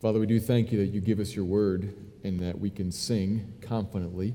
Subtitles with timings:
[0.00, 1.94] Father, we do thank you that you give us your word
[2.24, 4.34] and that we can sing confidently,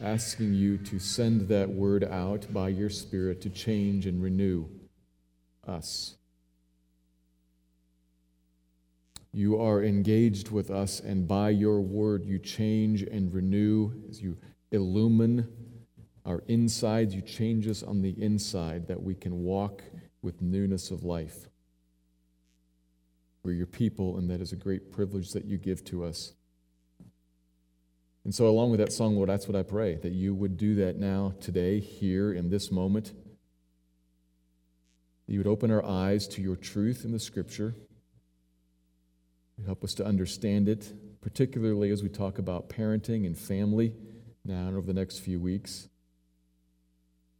[0.00, 4.66] asking you to send that word out by your Spirit to change and renew
[5.68, 6.16] us.
[9.32, 14.36] You are engaged with us, and by your word, you change and renew as you
[14.72, 15.46] illumine
[16.26, 17.14] our insides.
[17.14, 19.84] You change us on the inside that we can walk
[20.20, 21.46] with newness of life.
[23.42, 26.32] We're your people, and that is a great privilege that you give to us.
[28.24, 30.76] And so, along with that song, Lord, that's what I pray that you would do
[30.76, 33.12] that now, today, here, in this moment.
[35.26, 37.74] That you would open our eyes to your truth in the scripture.
[39.58, 43.94] You help us to understand it, particularly as we talk about parenting and family
[44.44, 45.88] now and over the next few weeks.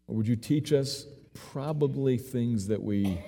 [0.08, 3.20] Or would you teach us probably things that we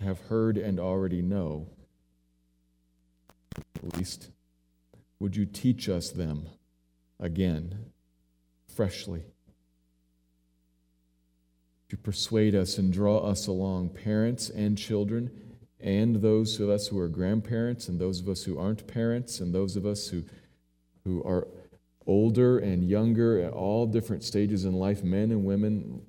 [0.00, 1.68] have heard and already know?
[3.94, 4.30] Least,
[5.18, 6.48] would you teach us them?
[7.20, 7.92] again,
[8.66, 9.24] freshly.
[11.90, 15.30] To persuade us and draw us along, parents and children,
[15.80, 19.54] and those of us who are grandparents, and those of us who aren't parents, and
[19.54, 20.24] those of us who,
[21.04, 21.46] who are
[22.06, 26.02] older and younger at all different stages in life, men and women,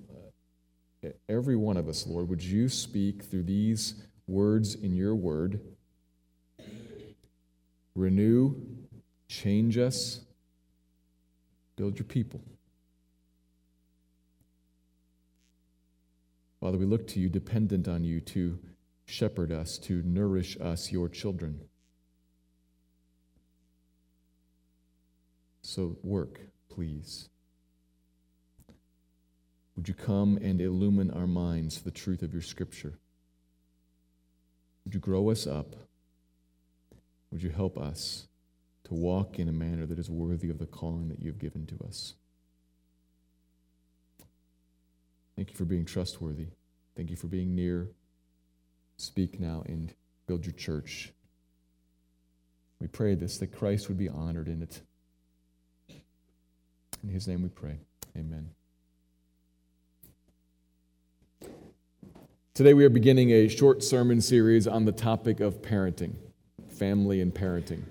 [1.05, 5.59] uh, every one of us, Lord, would you speak through these words in your word?
[7.97, 8.55] Renew,
[9.27, 10.21] change us,
[11.77, 12.41] Build your people.
[16.59, 18.57] Father, we look to you, dependent on you to
[19.05, 21.61] shepherd us, to nourish us, your children.
[25.61, 27.29] So work, please.
[29.75, 32.97] Would you come and illumine our minds to the truth of your scripture?
[34.83, 35.75] Would you grow us up?
[37.31, 38.27] Would you help us
[38.87, 41.77] to walk in a manner that is worthy of the calling that you've given to
[41.85, 42.13] us.
[45.35, 46.47] Thank you for being trustworthy.
[46.95, 47.89] Thank you for being near.
[48.95, 49.93] Speak now and
[50.25, 51.11] build your church.
[52.79, 54.81] We pray this, that Christ would be honored in it.
[57.03, 57.79] In his name we pray.
[58.17, 58.51] Amen.
[62.53, 66.15] Today we are beginning a short sermon series on the topic of parenting,
[66.77, 67.81] family and parenting.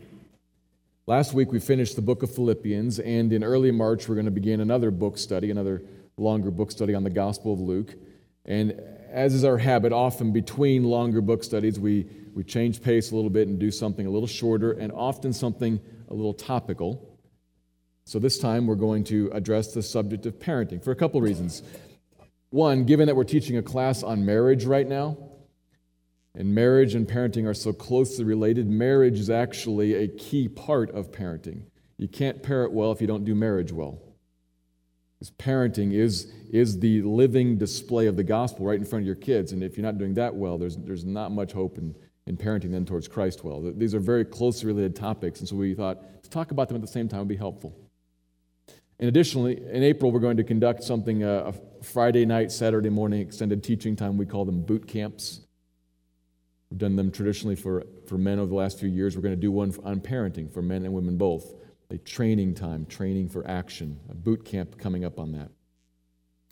[1.07, 4.31] Last week we finished the book of Philippians, and in early March we're going to
[4.31, 5.83] begin another book study, another
[6.17, 7.95] longer book study on the Gospel of Luke.
[8.45, 8.81] And
[9.11, 13.31] as is our habit, often between longer book studies, we, we change pace a little
[13.31, 17.19] bit and do something a little shorter and often something a little topical.
[18.05, 21.63] So this time we're going to address the subject of parenting for a couple reasons.
[22.51, 25.19] One, given that we're teaching a class on marriage right now,
[26.37, 31.11] and marriage and parenting are so closely related, marriage is actually a key part of
[31.11, 31.63] parenting.
[31.97, 33.99] You can't parent well if you don't do marriage well.
[35.19, 39.17] Because parenting is, is the living display of the gospel right in front of your
[39.17, 39.53] kids.
[39.53, 41.95] And if you're not doing that well, there's, there's not much hope in,
[42.27, 43.73] in parenting then towards Christ well.
[43.75, 45.41] These are very closely related topics.
[45.41, 47.75] And so we thought to talk about them at the same time would be helpful.
[48.99, 53.21] And additionally, in April, we're going to conduct something uh, a Friday night, Saturday morning
[53.23, 54.19] extended teaching time.
[54.19, 55.46] We call them boot camps.
[56.71, 59.17] We've done them traditionally for, for men over the last few years.
[59.17, 61.55] We're going to do one on parenting for men and women both.
[61.91, 65.51] A training time, training for action, a boot camp coming up on that.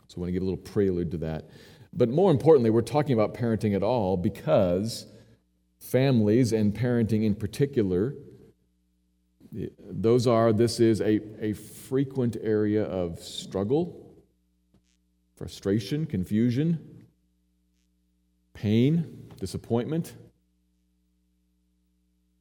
[0.07, 1.51] So I want to give a little prelude to that.
[1.93, 5.07] But more importantly, we're talking about parenting at all because
[5.81, 8.15] families and parenting in particular,
[9.79, 14.15] those are, this is a, a frequent area of struggle,
[15.37, 17.07] frustration, confusion,
[18.55, 20.15] pain, disappointment.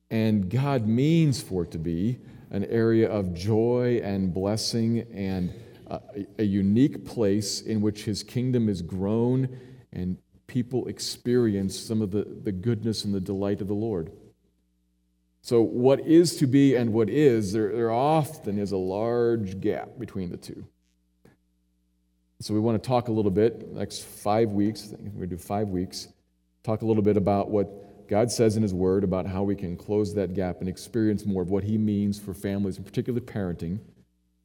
[0.09, 2.19] And God means for it to be
[2.49, 5.53] an area of joy and blessing and
[5.87, 5.99] a,
[6.39, 9.59] a unique place in which His kingdom is grown
[9.91, 10.17] and
[10.47, 14.13] people experience some of the, the goodness and the delight of the Lord.
[15.41, 19.99] So, what is to be and what is, there, there often is a large gap
[19.99, 20.65] between the two.
[22.39, 25.29] So, we want to talk a little bit, next five weeks, I think we're going
[25.31, 26.07] to do five weeks,
[26.63, 29.75] talk a little bit about what God says in His Word about how we can
[29.75, 33.79] close that gap and experience more of what He means for families, and particularly parenting,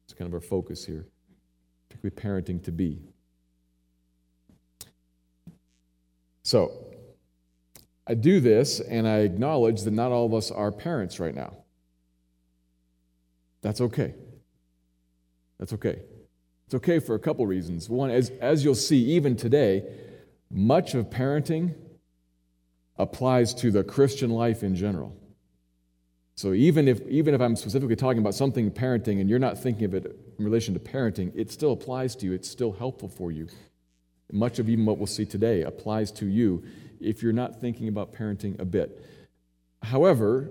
[0.05, 1.05] It's kind of our focus here,
[1.89, 2.99] particularly parenting to be.
[6.43, 6.71] So,
[8.07, 11.53] I do this and I acknowledge that not all of us are parents right now.
[13.61, 14.15] That's okay.
[15.59, 15.99] That's okay.
[16.65, 17.87] It's okay for a couple reasons.
[17.87, 19.83] One, as, as you'll see, even today,
[20.49, 21.75] much of parenting
[22.99, 25.15] applies to the Christian life in general.
[26.35, 29.85] So even if, even if I'm specifically talking about something parenting and you're not thinking
[29.85, 30.05] of it
[30.37, 32.33] in relation to parenting, it still applies to you.
[32.33, 33.47] It's still helpful for you.
[34.31, 36.63] Much of even what we'll see today applies to you
[37.01, 39.03] if you're not thinking about parenting a bit.
[39.81, 40.49] However,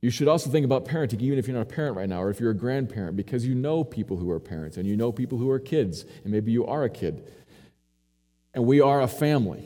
[0.00, 2.30] you should also think about parenting, even if you're not a parent right now, or
[2.30, 5.38] if you're a grandparent, because you know people who are parents and you know people
[5.38, 7.30] who are kids, and maybe you are a kid.
[8.54, 9.64] And we are a family.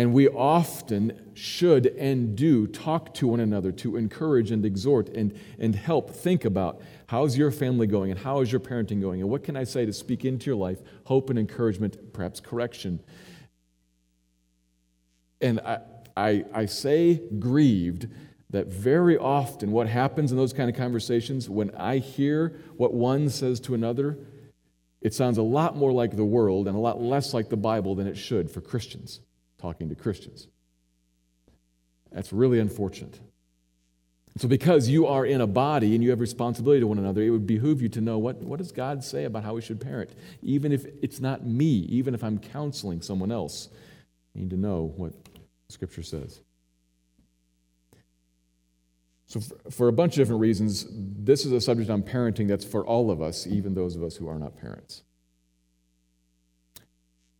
[0.00, 5.38] And we often should and do talk to one another to encourage and exhort and,
[5.58, 9.28] and help think about how's your family going and how is your parenting going and
[9.28, 13.00] what can I say to speak into your life, hope and encouragement, perhaps correction.
[15.42, 15.80] And I,
[16.16, 18.08] I, I say grieved
[18.48, 23.28] that very often what happens in those kind of conversations, when I hear what one
[23.28, 24.16] says to another,
[25.02, 27.94] it sounds a lot more like the world and a lot less like the Bible
[27.94, 29.20] than it should for Christians
[29.60, 30.48] talking to Christians.
[32.12, 33.18] That's really unfortunate.
[34.38, 37.30] So, because you are in a body and you have responsibility to one another, it
[37.30, 40.10] would behoove you to know what, what does God say about how we should parent?
[40.42, 43.68] Even if it's not me, even if I'm counseling someone else,
[44.34, 45.12] you need to know what
[45.68, 46.40] Scripture says.
[49.26, 49.40] So,
[49.70, 53.10] for a bunch of different reasons, this is a subject on parenting that's for all
[53.10, 55.02] of us, even those of us who are not parents.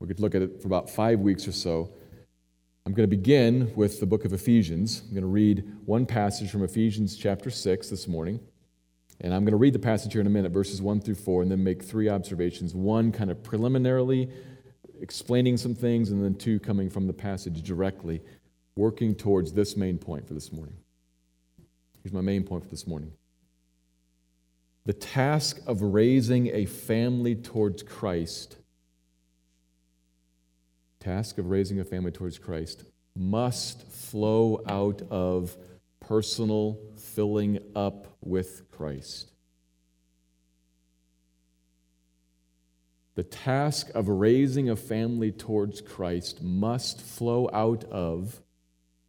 [0.01, 1.91] We could look at it for about five weeks or so.
[2.91, 5.03] I'm going to begin with the book of Ephesians.
[5.07, 8.41] I'm going to read one passage from Ephesians chapter 6 this morning.
[9.21, 11.43] And I'm going to read the passage here in a minute, verses 1 through 4,
[11.43, 12.75] and then make three observations.
[12.75, 14.29] One, kind of preliminarily
[15.01, 18.23] explaining some things, and then two, coming from the passage directly,
[18.75, 20.75] working towards this main point for this morning.
[22.03, 23.13] Here's my main point for this morning
[24.85, 28.57] the task of raising a family towards Christ
[31.01, 32.85] task of raising a family towards Christ
[33.17, 35.57] must flow out of
[36.01, 39.31] personal filling up with Christ.
[43.15, 48.41] The task of raising a family towards Christ must flow out of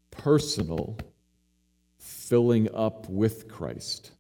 [0.09, 0.97] personal
[1.97, 4.11] filling up with Christ.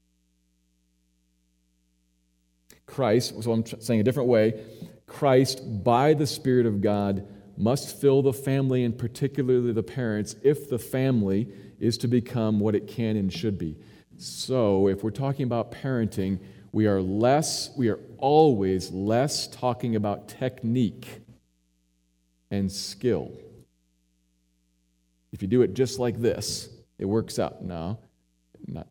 [2.85, 4.63] Christ, so I'm saying a different way,
[5.07, 7.27] Christ, by the Spirit of God,
[7.57, 11.47] must fill the family and particularly the parents if the family
[11.79, 13.77] is to become what it can and should be.
[14.17, 16.39] So, if we're talking about parenting,
[16.71, 21.21] we are less, we are always less talking about technique
[22.51, 23.31] and skill.
[25.31, 26.69] If you do it just like this,
[26.99, 27.63] it works out.
[27.63, 27.97] No,
[28.67, 28.87] not,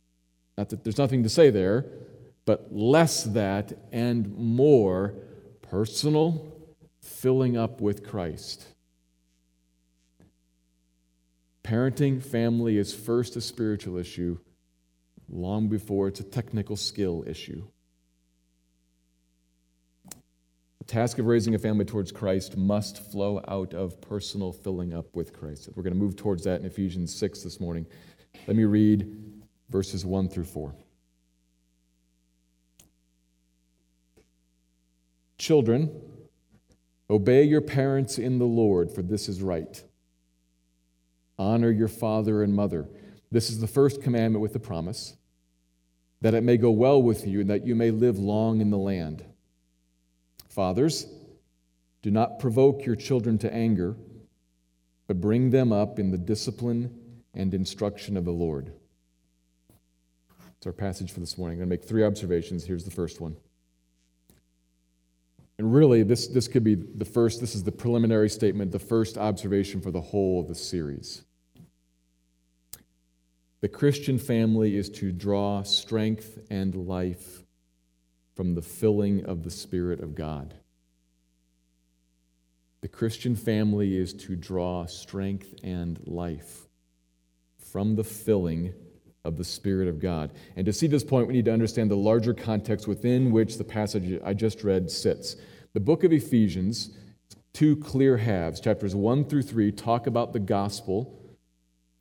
[0.59, 1.87] not that there's nothing to say there,
[2.45, 5.15] but less that and more
[5.63, 6.50] personal
[7.21, 8.67] filling up with Christ.
[11.63, 14.39] Parenting family is first a spiritual issue,
[15.29, 17.63] long before it's a technical skill issue.
[20.79, 25.15] The task of raising a family towards Christ must flow out of personal filling up
[25.15, 25.69] with Christ.
[25.75, 27.87] We're going to move towards that in Ephesians 6 this morning.
[28.47, 30.75] Let me read verses 1 through 4.
[35.37, 36.10] Children,
[37.11, 39.83] Obey your parents in the Lord, for this is right.
[41.39, 42.89] Honor your father and mother.
[43.33, 45.17] This is the first commandment with the promise
[46.21, 48.79] that it may go well with you and that you may live long in the
[48.79, 49.25] land.
[50.49, 51.07] Fathers,
[52.03, 53.97] do not provoke your children to anger,
[55.07, 56.95] but bring them up in the discipline
[57.35, 58.73] and instruction of the Lord.
[60.59, 61.55] It's our passage for this morning.
[61.55, 62.65] I'm going to make three observations.
[62.65, 63.37] Here's the first one.
[65.61, 69.19] And really, this, this could be the first, this is the preliminary statement, the first
[69.19, 71.23] observation for the whole of the series.
[73.61, 77.43] The Christian family is to draw strength and life
[78.35, 80.55] from the filling of the Spirit of God.
[82.81, 86.69] The Christian family is to draw strength and life
[87.71, 88.73] from the filling
[89.25, 90.33] of the Spirit of God.
[90.57, 93.65] And to see this point, we need to understand the larger context within which the
[93.65, 95.37] passage I just read sits.
[95.73, 96.91] The book of Ephesians,
[97.53, 101.17] two clear halves, chapters 1 through 3, talk about the gospel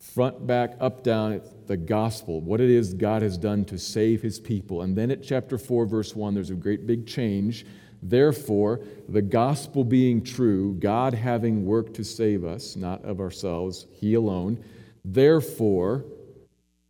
[0.00, 4.40] front, back, up, down, the gospel, what it is God has done to save his
[4.40, 4.82] people.
[4.82, 7.66] And then at chapter 4, verse 1, there's a great big change.
[8.02, 14.14] Therefore, the gospel being true, God having worked to save us, not of ourselves, he
[14.14, 14.64] alone.
[15.04, 16.04] Therefore,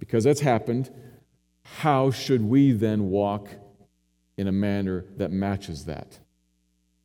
[0.00, 0.90] because that's happened,
[1.62, 3.48] how should we then walk
[4.36, 6.18] in a manner that matches that?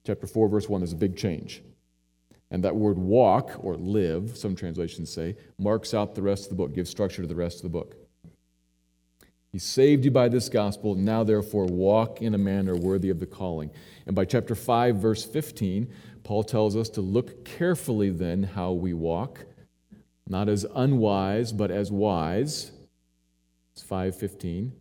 [0.07, 1.61] Chapter 4, verse 1, there's a big change.
[2.49, 6.55] And that word walk, or live, some translations say, marks out the rest of the
[6.55, 7.95] book, gives structure to the rest of the book.
[9.51, 10.95] He saved you by this gospel.
[10.95, 13.71] Now, therefore, walk in a manner worthy of the calling.
[14.05, 15.91] And by chapter 5, verse 15,
[16.23, 19.45] Paul tells us to look carefully then how we walk,
[20.27, 22.71] not as unwise, but as wise.
[23.75, 24.72] It's 515.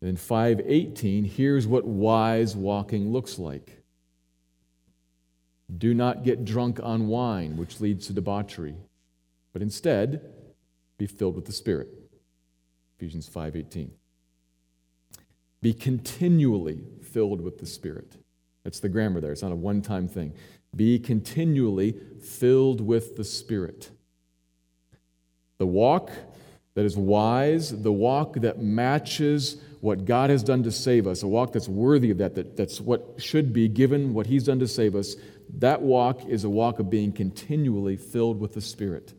[0.00, 3.84] And in 518, here's what wise walking looks like.
[5.78, 8.74] Do not get drunk on wine, which leads to debauchery,
[9.52, 10.32] but instead
[10.98, 11.88] be filled with the Spirit.
[12.96, 13.92] Ephesians 5:18.
[15.62, 18.16] Be continually filled with the Spirit.
[18.64, 19.32] That's the grammar there.
[19.32, 20.32] It's not a one-time thing.
[20.74, 23.90] Be continually filled with the Spirit.
[25.58, 26.10] The walk
[26.80, 31.28] that is wise, the walk that matches what God has done to save us, a
[31.28, 34.66] walk that's worthy of that, that that's what should be given what He's done to
[34.66, 35.14] save us,
[35.58, 39.12] that walk is a walk of being continually filled with the Spirit.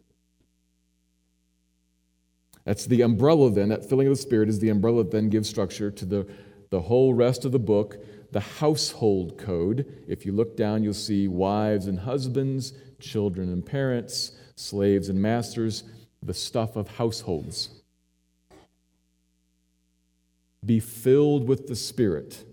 [2.66, 3.70] That's the umbrella, then.
[3.70, 6.28] That filling of the Spirit is the umbrella that then gives structure to the,
[6.72, 9.86] the whole rest of the book, the household code.
[10.08, 15.84] If you look down, you'll see wives and husbands, children and parents, slaves and masters,
[16.24, 17.70] the stuff of households.
[20.66, 22.44] Be filled with the Spirit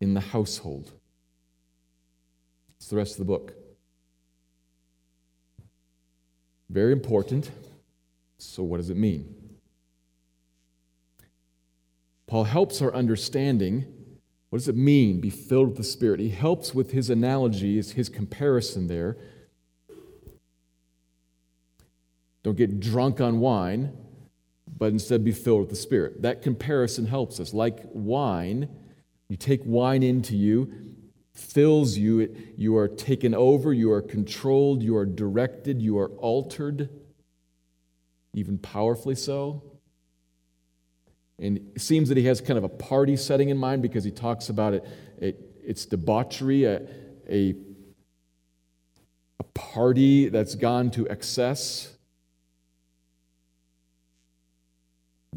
[0.00, 0.90] in the household.
[2.76, 3.54] It's the rest of the book.
[6.68, 7.50] Very important.
[8.38, 9.34] So, what does it mean?
[12.26, 13.86] Paul helps our understanding.
[14.50, 16.20] What does it mean, be filled with the Spirit?
[16.20, 19.16] He helps with his analogy, his comparison there.
[22.42, 23.92] Don't get drunk on wine,
[24.78, 26.22] but instead be filled with the Spirit.
[26.22, 27.52] That comparison helps us.
[27.52, 28.68] Like wine,
[29.28, 30.72] you take wine into you,
[31.34, 36.08] fills you, it, you are taken over, you are controlled, you are directed, you are
[36.16, 36.88] altered,
[38.34, 39.62] even powerfully so.
[41.38, 44.10] And it seems that he has kind of a party setting in mind because he
[44.10, 44.86] talks about it,
[45.18, 46.82] it it's debauchery, a,
[47.28, 47.54] a,
[49.38, 51.96] a party that's gone to excess.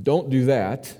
[0.01, 0.97] Don't do that.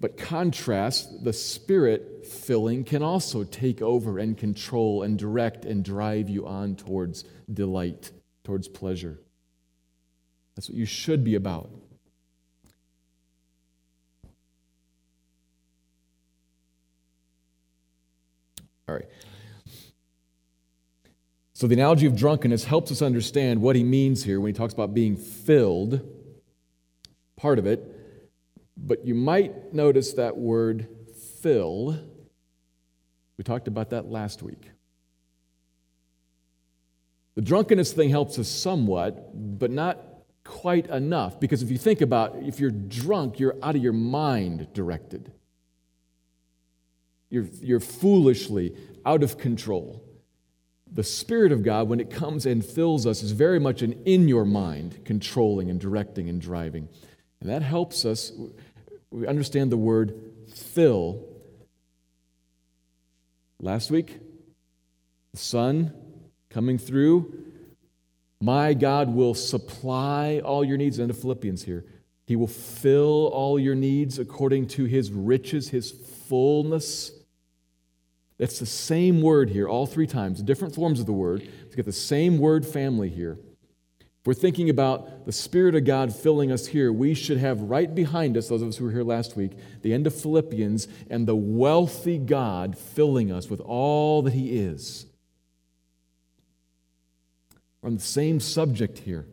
[0.00, 6.28] But contrast, the spirit filling can also take over and control and direct and drive
[6.28, 8.12] you on towards delight,
[8.44, 9.18] towards pleasure.
[10.54, 11.70] That's what you should be about.
[18.88, 19.08] All right.
[21.54, 24.72] So, the analogy of drunkenness helps us understand what he means here when he talks
[24.72, 26.08] about being filled.
[27.36, 27.97] Part of it
[28.88, 30.88] but you might notice that word
[31.40, 31.98] fill.
[33.36, 34.70] We talked about that last week.
[37.34, 40.02] The drunkenness thing helps us somewhat, but not
[40.42, 41.38] quite enough.
[41.38, 45.30] Because if you think about if you're drunk, you're out of your mind directed.
[47.30, 50.02] You're, you're foolishly out of control.
[50.90, 54.26] The Spirit of God, when it comes and fills us, is very much an in
[54.26, 56.88] your mind, controlling and directing and driving.
[57.40, 58.32] And that helps us
[59.10, 60.14] we understand the word
[60.54, 61.24] fill.
[63.60, 64.18] Last week,
[65.32, 65.94] the Son
[66.50, 67.44] coming through.
[68.40, 70.98] My God will supply all your needs.
[70.98, 71.84] Into Philippians here.
[72.26, 77.10] He will fill all your needs according to his riches, his fullness.
[78.36, 81.48] That's the same word here, all three times, different forms of the word.
[81.70, 83.38] To get the same word family here
[84.26, 88.36] we're thinking about the Spirit of God filling us here, we should have right behind
[88.36, 91.36] us, those of us who were here last week, the end of Philippians and the
[91.36, 95.06] wealthy God filling us with all that He is.
[97.80, 99.26] We're on the same subject here.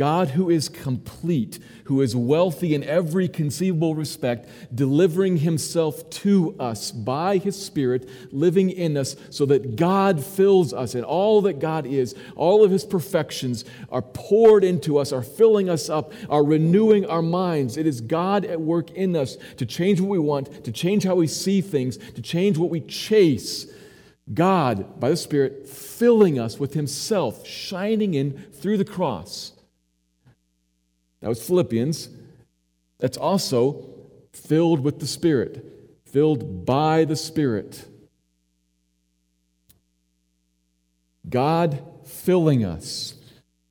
[0.00, 6.90] God, who is complete, who is wealthy in every conceivable respect, delivering himself to us
[6.90, 11.84] by his Spirit, living in us, so that God fills us and all that God
[11.84, 17.04] is, all of his perfections are poured into us, are filling us up, are renewing
[17.04, 17.76] our minds.
[17.76, 21.16] It is God at work in us to change what we want, to change how
[21.16, 23.70] we see things, to change what we chase,
[24.32, 29.59] God, by the Spirit, filling us with Himself, shining in through the cross.
[31.20, 32.08] That was Philippians.
[32.98, 33.84] That's also
[34.32, 35.64] filled with the Spirit,
[36.04, 37.86] filled by the Spirit.
[41.28, 43.14] God filling us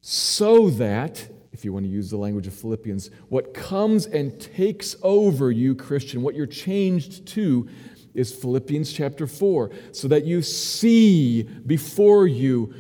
[0.02, 4.96] so that, if you want to use the language of Philippians, what comes and takes
[5.04, 7.68] over you, Christian, what you're changed to,
[8.14, 12.74] is Philippians chapter 4, so that you see before you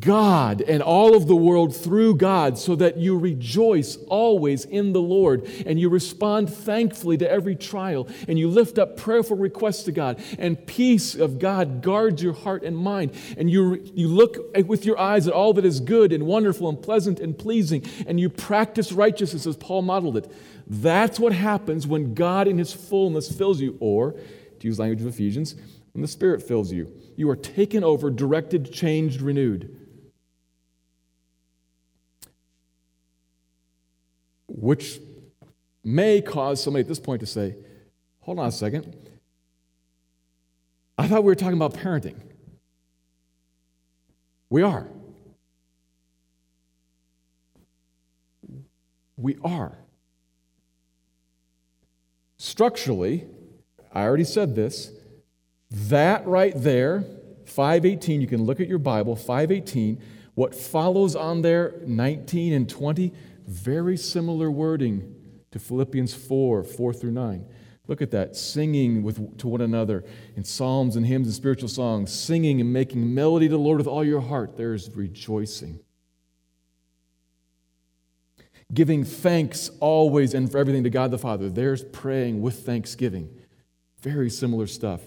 [0.00, 5.00] God and all of the world through God, so that you rejoice always in the
[5.00, 9.92] Lord and you respond thankfully to every trial and you lift up prayerful requests to
[9.92, 13.12] God, and peace of God guards your heart and mind.
[13.36, 16.82] And you, you look with your eyes at all that is good and wonderful and
[16.82, 20.32] pleasant and pleasing, and you practice righteousness as Paul modeled it.
[20.66, 24.12] That's what happens when God in His fullness fills you, or,
[24.58, 25.54] to use language of Ephesians,
[25.92, 26.92] when the Spirit fills you.
[27.18, 29.76] You are taken over, directed, changed, renewed.
[34.46, 35.00] Which
[35.82, 37.56] may cause somebody at this point to say,
[38.20, 38.96] hold on a second.
[40.96, 42.20] I thought we were talking about parenting.
[44.48, 44.86] We are.
[49.16, 49.76] We are.
[52.36, 53.26] Structurally,
[53.92, 54.92] I already said this,
[55.70, 57.04] that right there,
[57.44, 60.00] 518, you can look at your Bible, 518,
[60.34, 63.12] what follows on there, 19 and 20,
[63.46, 65.14] very similar wording
[65.50, 67.44] to Philippians 4 4 through 9.
[67.86, 70.04] Look at that, singing with, to one another
[70.36, 73.86] in psalms and hymns and spiritual songs, singing and making melody to the Lord with
[73.86, 74.58] all your heart.
[74.58, 75.80] There's rejoicing.
[78.74, 81.48] Giving thanks always and for everything to God the Father.
[81.48, 83.30] There's praying with thanksgiving.
[84.02, 85.00] Very similar stuff.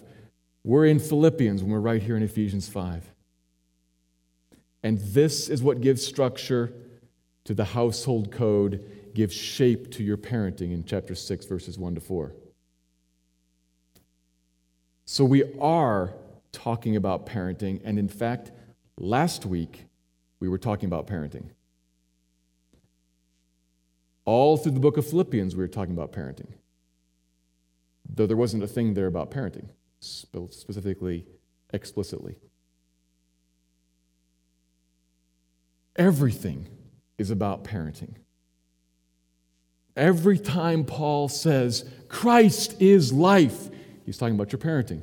[0.63, 3.09] We're in Philippians when we're right here in Ephesians 5.
[4.83, 6.71] And this is what gives structure
[7.45, 12.01] to the household code, gives shape to your parenting in chapter 6, verses 1 to
[12.01, 12.33] 4.
[15.05, 16.13] So we are
[16.51, 18.51] talking about parenting, and in fact,
[18.97, 19.85] last week
[20.39, 21.49] we were talking about parenting.
[24.25, 26.53] All through the book of Philippians, we were talking about parenting,
[28.07, 29.69] though there wasn't a thing there about parenting
[30.01, 31.25] specifically,
[31.71, 32.35] explicitly.
[35.95, 36.67] Everything
[37.17, 38.15] is about parenting.
[39.95, 43.69] Every time Paul says, Christ is life,
[44.05, 45.01] he's talking about your parenting.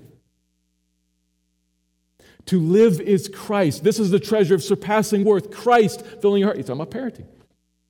[2.46, 3.84] To live is Christ.
[3.84, 5.50] This is the treasure of surpassing worth.
[5.50, 6.56] Christ filling your heart.
[6.56, 7.26] He's talking about parenting.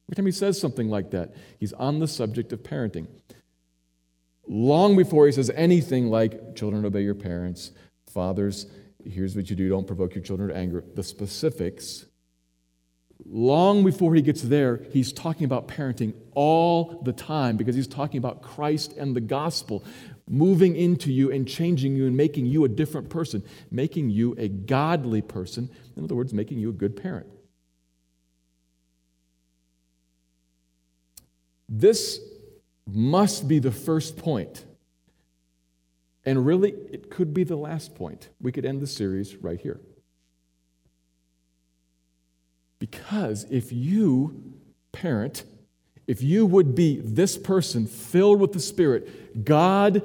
[0.09, 3.07] Every time he says something like that, he's on the subject of parenting
[4.49, 7.73] long before he says anything like, children, obey your parents,
[8.11, 8.67] fathers,
[9.05, 12.07] here's what you do, don't provoke your children to anger, the specifics,
[13.25, 18.19] long before he gets there, he's talking about parenting all the time because he's talking
[18.19, 19.85] about Christ and the gospel
[20.29, 24.49] moving into you and changing you and making you a different person, making you a
[24.49, 25.71] godly person.
[25.97, 27.27] In other words, making you a good parent.
[31.69, 32.21] This
[32.93, 34.65] must be the first point.
[36.25, 38.29] And really, it could be the last point.
[38.41, 39.81] We could end the series right here.
[42.79, 44.55] Because if you,
[44.93, 45.45] parent,
[46.07, 50.03] if you would be this person filled with the Spirit, God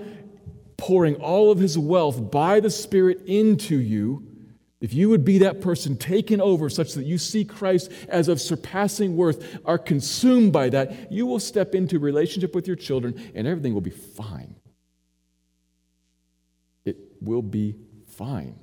[0.78, 4.33] pouring all of His wealth by the Spirit into you,
[4.84, 8.42] if you would be that person taken over such that you see Christ as of
[8.42, 13.48] surpassing worth, are consumed by that, you will step into relationship with your children and
[13.48, 14.56] everything will be fine.
[16.84, 18.60] It will be fine.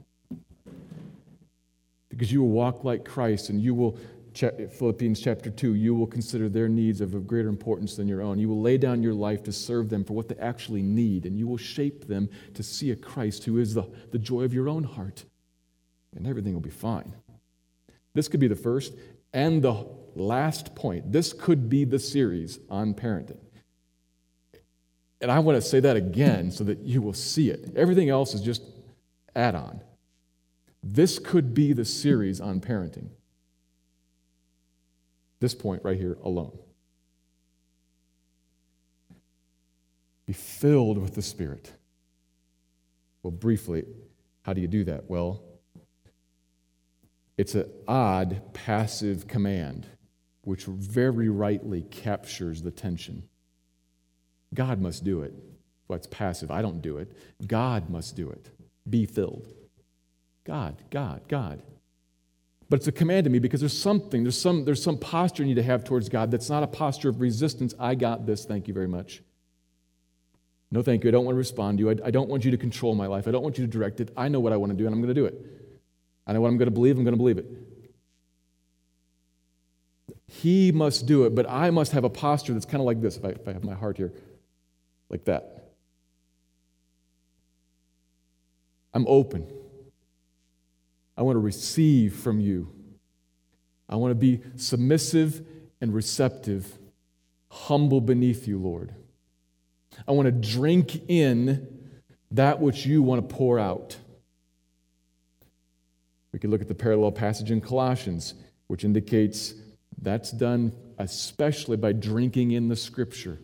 [2.10, 3.96] Because you will walk like Christ and you will,
[4.34, 8.38] Philippians chapter 2, you will consider their needs of greater importance than your own.
[8.38, 11.38] You will lay down your life to serve them for what they actually need, and
[11.38, 14.68] you will shape them to see a Christ who is the, the joy of your
[14.68, 15.24] own heart
[16.16, 17.12] and everything will be fine.
[18.14, 18.92] This could be the first
[19.32, 21.12] and the last point.
[21.12, 23.38] This could be the series on parenting.
[25.20, 27.72] And I want to say that again so that you will see it.
[27.76, 28.62] Everything else is just
[29.36, 29.80] add on.
[30.82, 33.08] This could be the series on parenting.
[35.40, 36.58] This point right here alone.
[40.26, 41.72] Be filled with the Spirit.
[43.22, 43.84] Well, briefly,
[44.42, 45.08] how do you do that?
[45.10, 45.42] Well,
[47.40, 49.86] it's an odd passive command,
[50.42, 53.22] which very rightly captures the tension.
[54.52, 55.32] God must do it.
[55.88, 56.50] Well, it's passive.
[56.50, 57.16] I don't do it.
[57.46, 58.50] God must do it.
[58.90, 59.48] Be filled.
[60.44, 61.62] God, God, God.
[62.68, 65.48] But it's a command to me because there's something, there's some, there's some posture you
[65.48, 67.72] need to have towards God that's not a posture of resistance.
[67.80, 69.22] I got this, thank you very much.
[70.70, 71.08] No, thank you.
[71.08, 71.90] I don't want to respond to you.
[71.90, 73.26] I, I don't want you to control my life.
[73.26, 74.12] I don't want you to direct it.
[74.14, 75.59] I know what I want to do, and I'm going to do it.
[76.30, 77.46] I know what I'm going to believe, I'm going to believe it.
[80.28, 83.16] He must do it, but I must have a posture that's kind of like this,
[83.16, 84.12] if I, if I have my heart here,
[85.08, 85.72] like that.
[88.94, 89.44] I'm open.
[91.16, 92.72] I want to receive from you.
[93.88, 95.44] I want to be submissive
[95.80, 96.78] and receptive,
[97.50, 98.94] humble beneath you, Lord.
[100.06, 101.66] I want to drink in
[102.30, 103.96] that which you want to pour out.
[106.32, 108.34] We could look at the parallel passage in Colossians,
[108.68, 109.54] which indicates
[110.00, 113.38] that's done especially by drinking in the scripture.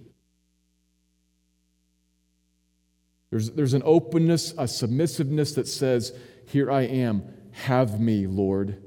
[3.30, 6.12] There's, there's an openness, a submissiveness that says,
[6.46, 8.82] Here I am, have me, Lord.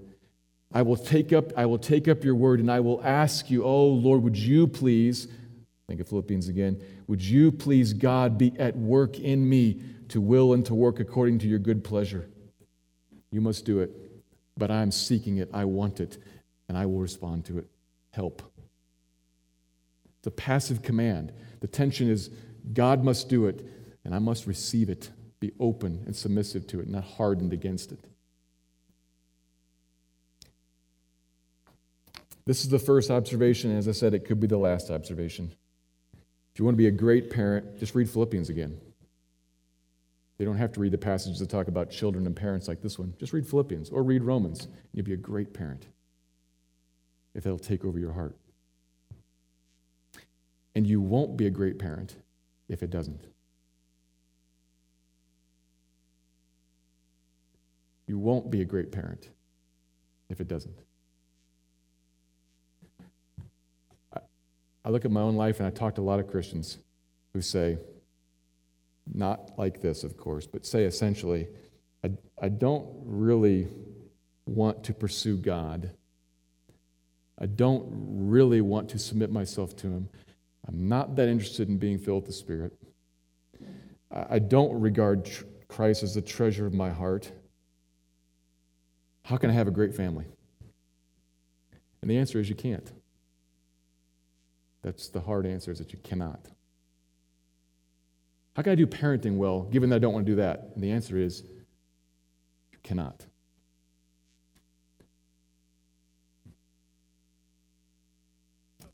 [0.72, 3.64] I will take up, I will take up your word and I will ask you,
[3.64, 5.28] oh Lord, would you please,
[5.88, 10.54] think of Philippians again, would you please, God, be at work in me to will
[10.54, 12.30] and to work according to your good pleasure?
[13.32, 13.92] You must do it,
[14.58, 16.18] but I'm seeking it, I want it,
[16.68, 17.68] and I will respond to it.
[18.12, 18.42] Help.
[20.18, 21.32] It's a passive command.
[21.60, 22.30] The tension is
[22.74, 23.66] God must do it,
[24.04, 28.00] and I must receive it, be open and submissive to it, not hardened against it.
[32.46, 33.78] This is the first observation.
[33.78, 35.54] As I said, it could be the last observation.
[36.52, 38.80] If you want to be a great parent, just read Philippians again.
[40.40, 42.98] You don't have to read the passages that talk about children and parents like this
[42.98, 43.14] one.
[43.20, 44.70] Just read Philippians or read Romans.
[44.94, 45.88] You'll be a great parent
[47.36, 48.38] if it'll take over your heart.
[50.76, 52.16] And you won't be a great parent
[52.70, 53.20] if it doesn't.
[58.08, 59.30] You won't be a great parent
[60.30, 60.80] if it doesn't.
[64.86, 66.78] I look at my own life and I talk to a lot of Christians
[67.34, 67.78] who say,
[69.14, 71.48] not like this, of course, but say essentially,
[72.04, 73.68] I, I don't really
[74.46, 75.92] want to pursue God.
[77.40, 80.10] I don't really want to submit myself to Him.
[80.68, 82.74] I'm not that interested in being filled with the Spirit.
[84.12, 85.30] I, don't regard
[85.68, 87.32] Christ as the treasure of my heart.
[89.24, 90.26] How can I have a great family?
[92.02, 92.92] And the answer is you can't.
[94.82, 96.48] That's the hard answer is that you cannot.
[98.60, 100.72] How can I do parenting well, given that I don't want to do that?
[100.76, 101.44] And the answer is
[102.74, 103.26] you cannot.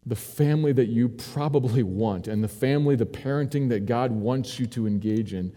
[0.06, 4.67] The family that you probably want, and the family, the parenting that God wants you
[4.67, 5.51] to engage in,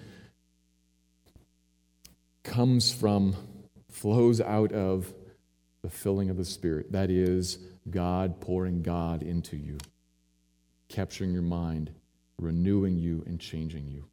[2.45, 3.37] comes from,
[3.91, 5.13] flows out of
[5.83, 6.93] the filling of the Spirit.
[6.93, 7.59] That is,
[7.91, 9.77] God pouring God into you
[10.89, 11.91] capturing your mind,
[12.39, 14.05] renewing you, and changing you.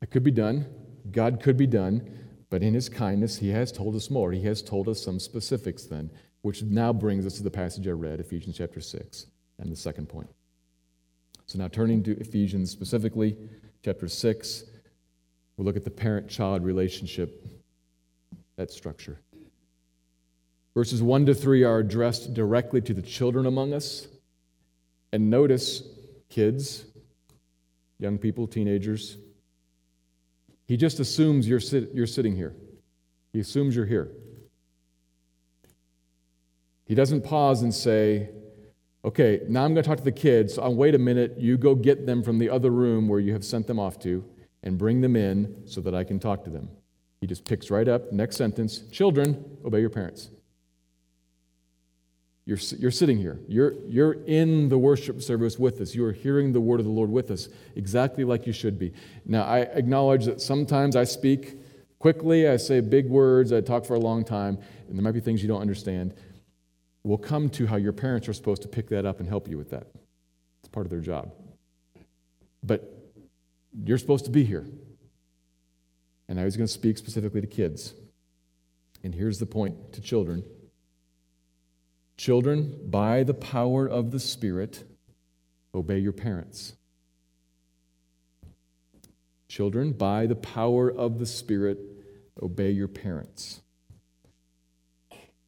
[0.00, 0.66] It could be done.
[1.10, 2.18] God could be done.
[2.50, 4.30] But in his kindness, he has told us more.
[4.32, 6.10] He has told us some specifics then,
[6.42, 9.26] which now brings us to the passage I read, Ephesians chapter 6,
[9.58, 10.28] and the second point.
[11.46, 13.36] So now turning to Ephesians specifically,
[13.82, 14.64] chapter 6,
[15.56, 17.46] we'll look at the parent child relationship,
[18.56, 19.18] that structure.
[20.74, 24.08] Verses 1 to 3 are addressed directly to the children among us.
[25.12, 25.82] And notice,
[26.28, 26.84] kids,
[27.98, 29.18] young people, teenagers,
[30.66, 32.54] he just assumes you're, sit- you're sitting here.
[33.32, 34.10] He assumes you're here.
[36.86, 38.30] He doesn't pause and say,
[39.04, 40.54] okay, now I'm going to talk to the kids.
[40.54, 41.36] So I'll wait a minute.
[41.38, 44.24] You go get them from the other room where you have sent them off to
[44.62, 46.68] and bring them in so that I can talk to them.
[47.20, 48.12] He just picks right up.
[48.12, 50.30] Next sentence Children, obey your parents.
[52.44, 53.38] You're, you're sitting here.
[53.46, 55.94] You're, you're in the worship service with us.
[55.94, 58.92] You are hearing the word of the Lord with us, exactly like you should be.
[59.24, 61.56] Now, I acknowledge that sometimes I speak
[62.00, 65.20] quickly, I say big words, I talk for a long time, and there might be
[65.20, 66.14] things you don't understand.
[67.04, 69.56] We'll come to how your parents are supposed to pick that up and help you
[69.56, 69.86] with that.
[70.60, 71.32] It's part of their job.
[72.64, 72.92] But
[73.84, 74.66] you're supposed to be here.
[76.28, 77.94] And I was going to speak specifically to kids.
[79.04, 80.44] And here's the point to children
[82.22, 84.84] Children, by the power of the Spirit,
[85.74, 86.74] obey your parents.
[89.48, 91.80] Children, by the power of the Spirit,
[92.40, 93.60] obey your parents.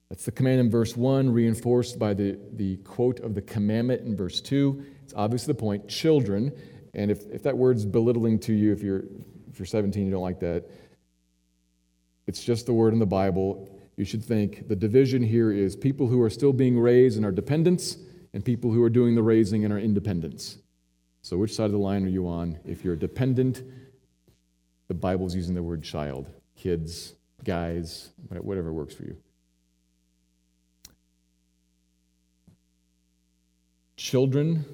[0.09, 4.17] That's the command in verse 1, reinforced by the, the quote of the commandment in
[4.17, 4.85] verse 2.
[5.05, 5.87] It's obviously the point.
[5.87, 6.51] Children,
[6.93, 9.05] and if, if that word's belittling to you, if you're
[9.49, 10.69] if you're 17, you don't like that.
[12.27, 13.74] It's just the word in the Bible.
[13.96, 17.33] You should think the division here is people who are still being raised and are
[17.33, 17.96] dependents,
[18.33, 20.59] and people who are doing the raising and are independents.
[21.22, 22.59] So, which side of the line are you on?
[22.64, 23.62] If you're a dependent,
[24.88, 29.16] the Bible's using the word child, kids, guys, whatever works for you.
[33.96, 34.64] Children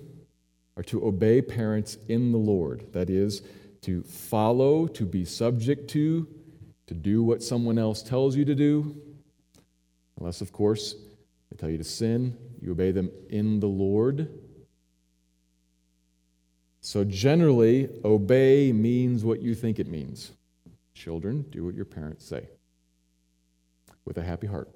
[0.76, 2.92] are to obey parents in the Lord.
[2.92, 3.42] That is,
[3.82, 6.26] to follow, to be subject to,
[6.86, 8.96] to do what someone else tells you to do.
[10.20, 10.94] Unless, of course,
[11.50, 14.28] they tell you to sin, you obey them in the Lord.
[16.82, 20.32] So, generally, obey means what you think it means.
[20.94, 22.48] Children, do what your parents say
[24.04, 24.68] with a happy heart.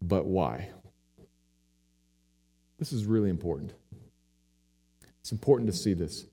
[0.00, 0.70] But why?
[2.78, 3.72] This is really important.
[5.20, 6.26] It's important to see this.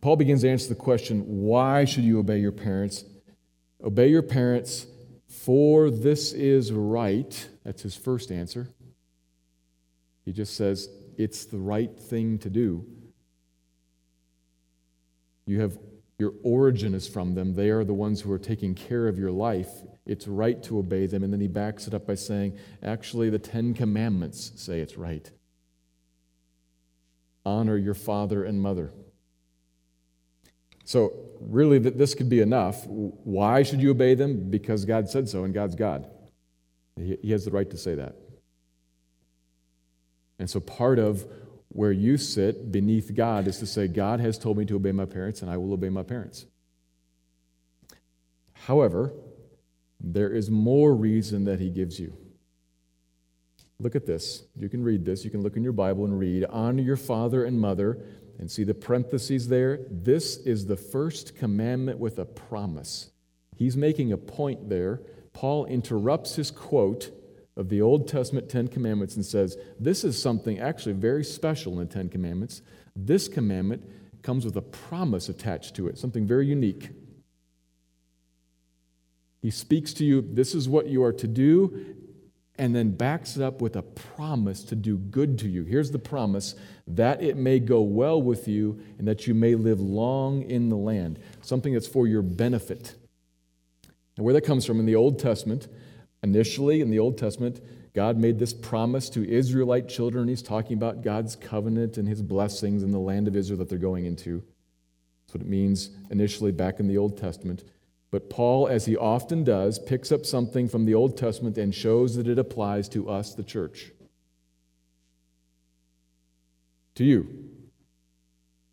[0.00, 3.04] Paul begins to answer the question why should you obey your parents?
[3.82, 4.86] Obey your parents,
[5.26, 7.48] for this is right.
[7.64, 8.68] That's his first answer.
[10.24, 12.86] He just says, it's the right thing to do.
[15.46, 15.78] You have
[16.18, 17.54] your origin is from them.
[17.54, 19.70] They are the ones who are taking care of your life.
[20.04, 21.22] It's right to obey them.
[21.22, 25.30] And then he backs it up by saying, actually, the Ten Commandments say it's right.
[27.46, 28.92] Honor your father and mother.
[30.88, 32.86] So, really, that this could be enough.
[32.86, 34.48] Why should you obey them?
[34.48, 36.08] Because God said so, and God's God.
[36.96, 38.16] He has the right to say that.
[40.38, 41.26] And so, part of
[41.68, 45.04] where you sit beneath God is to say, God has told me to obey my
[45.04, 46.46] parents, and I will obey my parents.
[48.54, 49.12] However,
[50.00, 52.16] there is more reason that he gives you.
[53.78, 54.42] Look at this.
[54.56, 55.22] You can read this.
[55.22, 57.98] You can look in your Bible and read Honor your father and mother,
[58.38, 59.80] and see the parentheses there.
[59.90, 63.10] This is the first commandment with a promise.
[63.56, 65.02] He's making a point there.
[65.32, 67.10] Paul interrupts his quote
[67.56, 71.80] of the Old Testament Ten Commandments and says, This is something actually very special in
[71.80, 72.62] the Ten Commandments.
[72.94, 73.82] This commandment
[74.22, 76.90] comes with a promise attached to it, something very unique.
[79.42, 81.96] He speaks to you, this is what you are to do,
[82.58, 85.64] and then backs it up with a promise to do good to you.
[85.64, 86.54] Here's the promise
[86.86, 90.76] that it may go well with you and that you may live long in the
[90.76, 92.94] land, something that's for your benefit.
[94.16, 95.68] And where that comes from in the Old Testament,
[96.22, 97.60] Initially, in the Old Testament,
[97.94, 100.28] God made this promise to Israelite children.
[100.28, 103.78] He's talking about God's covenant and his blessings in the land of Israel that they're
[103.78, 104.42] going into.
[105.26, 107.64] That's what it means initially back in the Old Testament.
[108.10, 112.16] But Paul, as he often does, picks up something from the Old Testament and shows
[112.16, 113.92] that it applies to us, the church.
[116.94, 117.50] To you,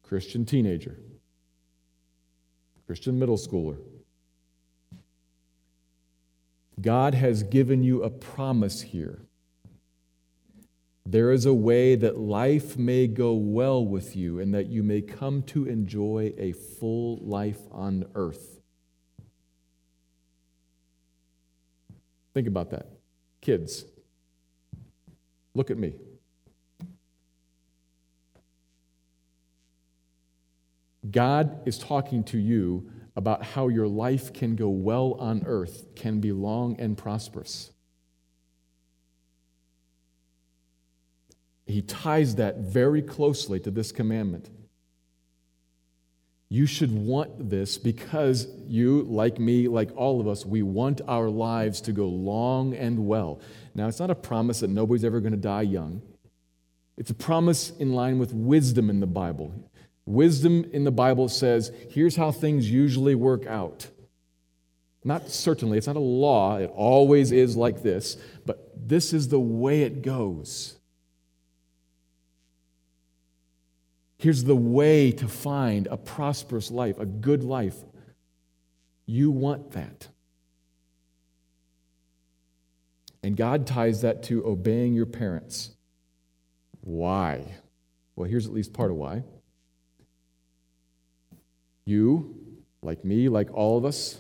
[0.03, 0.97] Christian teenager,
[2.87, 3.77] Christian middle schooler,
[6.81, 9.21] God has given you a promise here.
[11.05, 15.01] There is a way that life may go well with you and that you may
[15.01, 18.59] come to enjoy a full life on earth.
[22.35, 22.87] Think about that.
[23.39, 23.85] Kids,
[25.53, 25.93] look at me.
[31.09, 36.19] God is talking to you about how your life can go well on earth, can
[36.19, 37.71] be long and prosperous.
[41.65, 44.49] He ties that very closely to this commandment.
[46.49, 51.29] You should want this because you, like me, like all of us, we want our
[51.29, 53.41] lives to go long and well.
[53.73, 56.01] Now, it's not a promise that nobody's ever going to die young.
[56.97, 59.53] It's a promise in line with wisdom in the Bible.
[60.05, 63.87] Wisdom in the Bible says, here's how things usually work out.
[65.03, 69.39] Not certainly, it's not a law, it always is like this, but this is the
[69.39, 70.74] way it goes.
[74.17, 77.75] Here's the way to find a prosperous life, a good life.
[79.05, 80.07] You want that.
[83.21, 85.71] And God ties that to obeying your parents.
[86.81, 87.43] Why?
[88.15, 89.23] Well, here's at least part of why.
[91.85, 92.35] You,
[92.81, 94.19] like me, like all of us,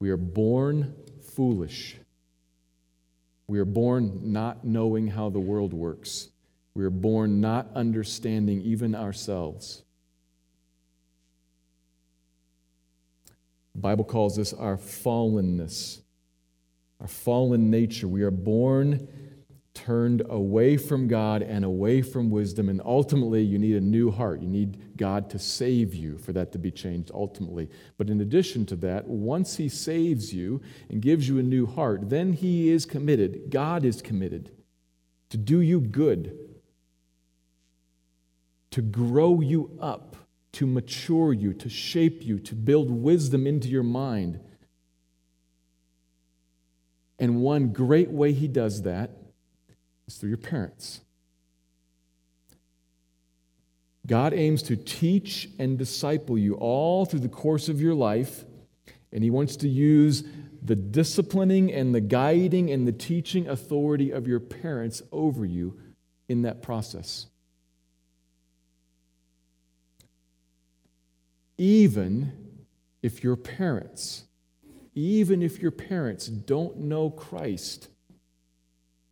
[0.00, 0.94] we are born
[1.34, 1.96] foolish.
[3.48, 6.28] We are born not knowing how the world works.
[6.78, 9.82] We are born not understanding even ourselves.
[13.74, 16.02] The Bible calls this our fallenness,
[17.00, 18.06] our fallen nature.
[18.06, 19.08] We are born
[19.74, 24.40] turned away from God and away from wisdom, and ultimately you need a new heart.
[24.40, 27.70] You need God to save you for that to be changed ultimately.
[27.96, 30.60] But in addition to that, once He saves you
[30.90, 34.52] and gives you a new heart, then He is committed, God is committed
[35.30, 36.47] to do you good,
[38.78, 40.14] to grow you up,
[40.52, 44.38] to mature you, to shape you, to build wisdom into your mind.
[47.18, 49.10] And one great way He does that
[50.06, 51.00] is through your parents.
[54.06, 58.44] God aims to teach and disciple you all through the course of your life,
[59.12, 60.22] and He wants to use
[60.62, 65.76] the disciplining and the guiding and the teaching authority of your parents over you
[66.28, 67.26] in that process.
[71.58, 72.32] Even
[73.02, 74.24] if your parents,
[74.94, 77.88] even if your parents don't know Christ,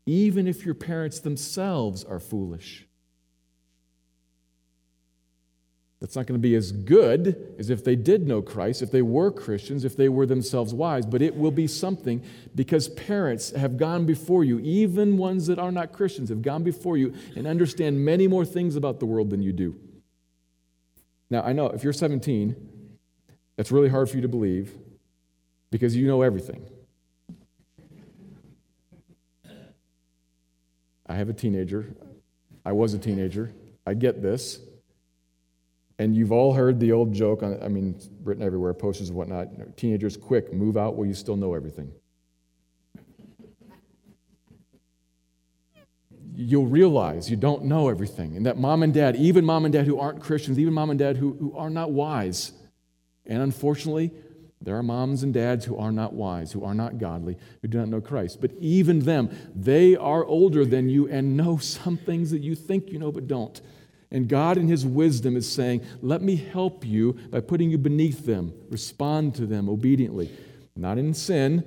[0.06, 2.86] even if your parents themselves are foolish.
[6.00, 9.02] That's not going to be as good as if they did know Christ, if they
[9.02, 12.22] were Christians, if they were themselves wise, but it will be something
[12.54, 16.96] because parents have gone before you, even ones that are not Christians have gone before
[16.96, 19.74] you and understand many more things about the world than you do.
[21.30, 22.54] Now, I know if you're 17,
[23.56, 24.72] that's really hard for you to believe
[25.70, 26.64] because you know everything.
[31.06, 31.94] I have a teenager.
[32.64, 33.52] I was a teenager.
[33.86, 34.60] I get this.
[35.98, 39.50] And you've all heard the old joke, on, I mean, written everywhere, posters and whatnot.
[39.52, 41.90] You know, teenagers, quick, move out while you still know everything.
[46.38, 49.86] You'll realize you don't know everything, and that mom and dad, even mom and dad
[49.86, 52.52] who aren't Christians, even mom and dad who, who are not wise,
[53.24, 54.12] and unfortunately,
[54.60, 57.78] there are moms and dads who are not wise, who are not godly, who do
[57.78, 58.40] not know Christ.
[58.40, 62.90] But even them, they are older than you and know some things that you think
[62.90, 63.60] you know but don't.
[64.10, 68.24] And God, in His wisdom, is saying, Let me help you by putting you beneath
[68.24, 68.52] them.
[68.70, 70.30] Respond to them obediently.
[70.74, 71.64] Not in sin,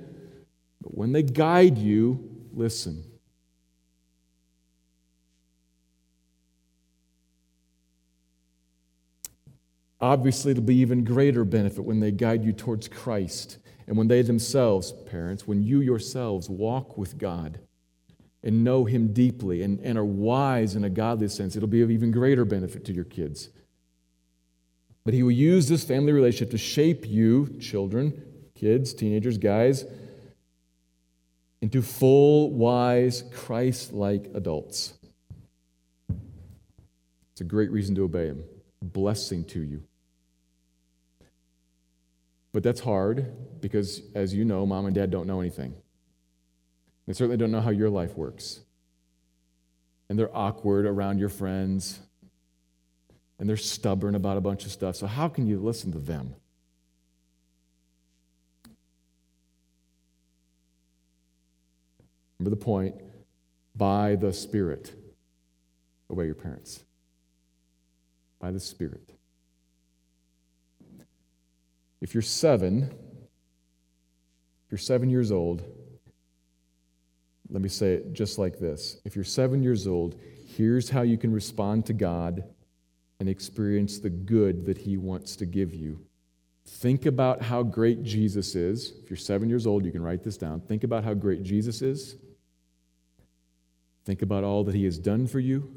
[0.80, 3.04] but when they guide you, listen.
[10.00, 14.22] Obviously, it'll be even greater benefit when they guide you towards Christ and when they
[14.22, 17.58] themselves, parents, when you yourselves walk with God
[18.42, 21.90] and know Him deeply and, and are wise in a godly sense, it'll be of
[21.90, 23.50] even greater benefit to your kids.
[25.04, 28.22] But He will use this family relationship to shape you, children,
[28.54, 29.84] kids, teenagers, guys,
[31.60, 34.94] into full, wise, Christ like adults.
[37.32, 38.44] It's a great reason to obey Him.
[38.80, 39.82] Blessing to you.
[42.52, 45.74] But that's hard because, as you know, mom and dad don't know anything.
[47.06, 48.60] They certainly don't know how your life works.
[50.08, 52.00] And they're awkward around your friends.
[53.38, 54.96] And they're stubborn about a bunch of stuff.
[54.96, 56.34] So, how can you listen to them?
[62.38, 62.96] Remember the point
[63.76, 64.92] by the Spirit.
[66.10, 66.84] Obey your parents.
[68.40, 69.12] By the Spirit.
[72.00, 72.90] If you're seven,
[74.64, 75.62] if you're seven years old,
[77.50, 79.00] let me say it just like this.
[79.04, 80.18] If you're seven years old,
[80.56, 82.44] here's how you can respond to God
[83.18, 86.00] and experience the good that He wants to give you.
[86.66, 88.92] Think about how great Jesus is.
[89.02, 90.60] If you're seven years old, you can write this down.
[90.60, 92.16] Think about how great Jesus is.
[94.04, 95.74] Think about all that He has done for you.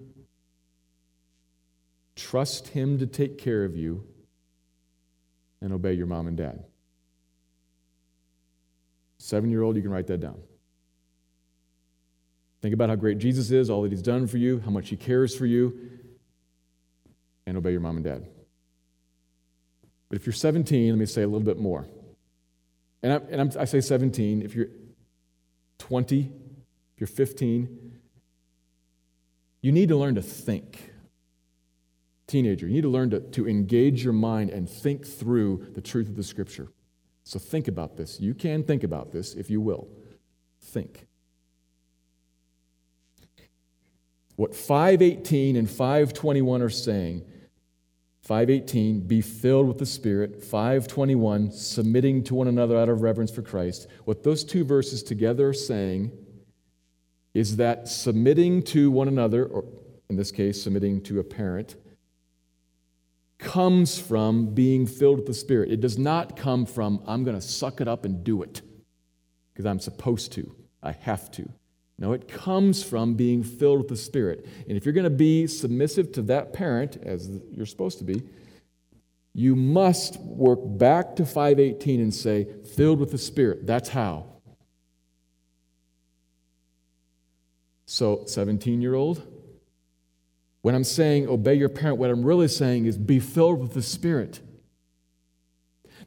[2.15, 4.05] Trust Him to take care of you
[5.63, 6.63] and obey your mom and dad.
[9.17, 10.39] Seven year old, you can write that down.
[12.61, 14.97] Think about how great Jesus is, all that he's done for you, how much he
[14.97, 15.89] cares for you,
[17.45, 18.27] and obey your mom and dad.
[20.09, 21.87] But if you're 17, let me say a little bit more.
[23.01, 24.67] And, I, and I'm, I say 17, if you're
[25.79, 26.19] 20,
[26.93, 27.99] if you're 15,
[29.61, 30.92] you need to learn to think
[32.27, 36.07] teenager, you need to learn to, to engage your mind and think through the truth
[36.07, 36.69] of the scripture.
[37.23, 38.19] So think about this.
[38.19, 39.87] You can think about this if you will.
[40.61, 41.07] Think.
[44.35, 47.23] What 518 and 521 are saying
[48.23, 50.41] 518, be filled with the Spirit.
[50.41, 53.87] 521, submitting to one another out of reverence for Christ.
[54.05, 56.11] What those two verses together are saying
[57.33, 59.65] is that submitting to one another, or
[60.09, 61.75] in this case, submitting to a parent,
[63.43, 65.71] comes from being filled with the Spirit.
[65.71, 68.61] It does not come from, I'm going to suck it up and do it
[69.53, 71.47] because I'm supposed to, I have to.
[71.99, 74.47] No, it comes from being filled with the Spirit.
[74.67, 78.23] And if you're going to be submissive to that parent, as you're supposed to be,
[79.33, 83.65] you must work back to 518 and say, filled with the Spirit.
[83.65, 84.25] That's how.
[87.85, 89.32] So, 17 year old,
[90.63, 93.81] when I'm saying obey your parent, what I'm really saying is be filled with the
[93.81, 94.39] Spirit.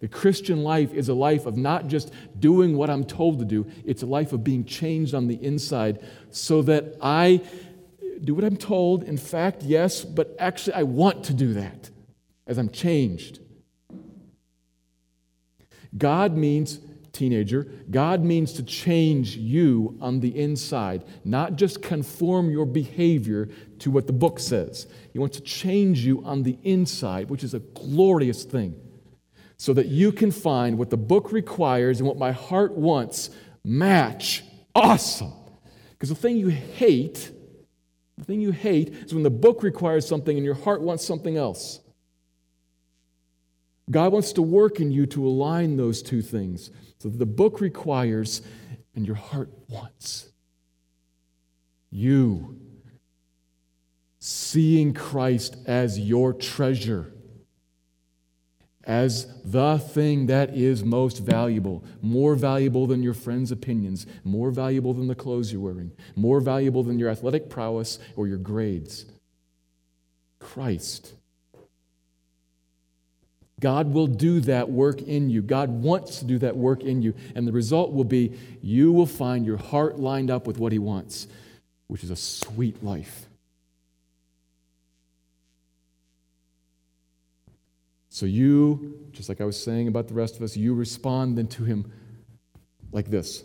[0.00, 3.66] The Christian life is a life of not just doing what I'm told to do,
[3.84, 7.42] it's a life of being changed on the inside so that I
[8.24, 9.02] do what I'm told.
[9.02, 11.90] In fact, yes, but actually, I want to do that
[12.46, 13.40] as I'm changed.
[15.98, 16.78] God means,
[17.16, 23.48] teenager, God means to change you on the inside, not just conform your behavior
[23.80, 24.86] to what the book says.
[25.12, 28.80] He wants to change you on the inside, which is a glorious thing
[29.56, 33.30] so that you can find what the book requires and what my heart wants
[33.64, 34.44] match.
[34.74, 35.32] Awesome.
[35.92, 37.30] Because the thing you hate,
[38.18, 41.36] the thing you hate is when the book requires something and your heart wants something
[41.36, 41.80] else.
[43.90, 46.70] God wants to work in you to align those two things.
[46.98, 48.42] So the book requires
[48.94, 50.30] and your heart wants.
[51.90, 52.58] You
[54.18, 57.12] seeing Christ as your treasure
[58.86, 64.94] as the thing that is most valuable, more valuable than your friends' opinions, more valuable
[64.94, 69.04] than the clothes you're wearing, more valuable than your athletic prowess or your grades.
[70.38, 71.14] Christ.
[73.60, 75.40] God will do that work in you.
[75.40, 77.14] God wants to do that work in you.
[77.34, 80.78] And the result will be you will find your heart lined up with what He
[80.78, 81.26] wants,
[81.86, 83.26] which is a sweet life.
[88.16, 91.48] So you, just like I was saying about the rest of us, you respond then
[91.48, 91.92] to him
[92.90, 93.44] like this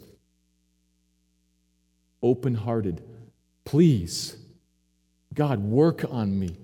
[2.23, 3.03] open hearted.
[3.65, 4.37] Please,
[5.33, 6.55] God, work on me.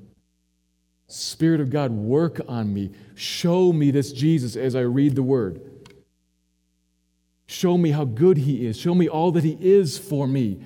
[1.08, 2.92] Spirit of God, work on me.
[3.16, 5.62] Show me this Jesus as I read the word.
[7.46, 8.78] Show me how good he is.
[8.78, 10.62] Show me all that he is for me.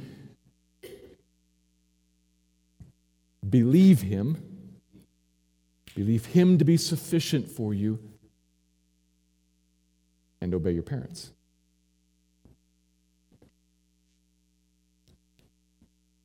[3.48, 4.52] Believe him
[5.96, 8.00] Believe Him to be sufficient for you
[10.39, 11.32] and obey your parents.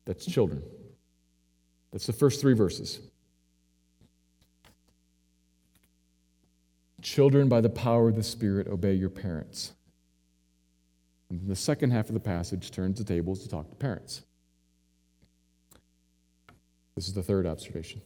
[0.05, 0.63] That's children.
[1.91, 3.01] That's the first three verses.
[7.07, 9.71] Children, by the power of the Spirit, obey your parents.
[11.29, 14.23] And the second half of the passage turns the tables to talk to parents.
[16.95, 18.01] This is the third observation.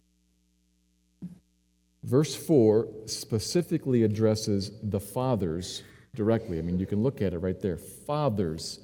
[2.04, 5.82] Verse 4 specifically addresses the fathers
[6.14, 6.60] directly.
[6.60, 7.78] I mean, you can look at it right there.
[7.78, 8.82] Fathers,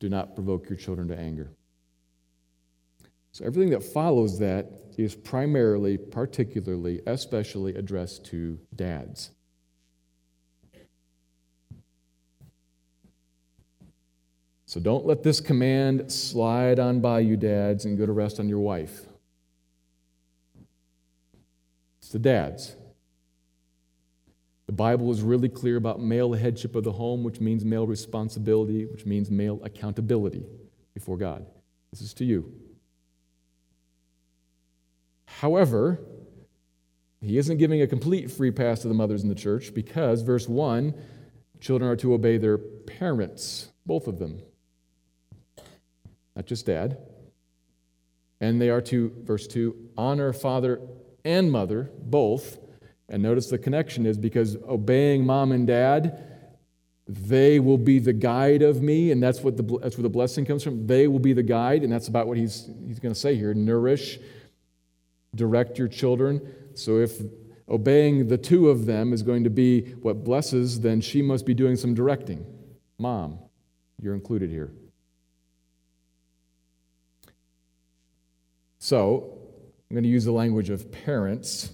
[0.00, 1.50] do not provoke your children to anger.
[3.32, 9.30] So everything that follows that is primarily, particularly, especially addressed to dads.
[14.72, 18.48] So don't let this command slide on by you, dads, and go to rest on
[18.48, 19.02] your wife
[22.00, 22.74] It's the dads.
[24.64, 28.86] The Bible is really clear about male headship of the home, which means male responsibility,
[28.86, 30.46] which means male accountability
[30.94, 31.44] before God.
[31.90, 32.50] This is to you.
[35.26, 36.00] However,
[37.20, 40.48] he isn't giving a complete free pass to the mothers in the church because, verse
[40.48, 40.94] 1,
[41.60, 44.40] children are to obey their parents, both of them,
[46.36, 46.98] not just dad.
[48.40, 50.80] And they are to, verse 2, honor father
[51.24, 52.58] and mother, both.
[53.08, 56.24] And notice the connection is because obeying mom and dad,
[57.06, 60.44] they will be the guide of me, and that's what the that's where the blessing
[60.44, 60.86] comes from.
[60.86, 63.52] They will be the guide, and that's about what he's he's going to say here.
[63.54, 64.18] Nourish,
[65.34, 66.40] direct your children.
[66.74, 67.20] So if
[67.68, 71.54] obeying the two of them is going to be what blesses, then she must be
[71.54, 72.46] doing some directing.
[72.98, 73.38] Mom,
[74.00, 74.72] you're included here.
[78.82, 79.38] So
[79.88, 81.70] I'm going to use the language of parents,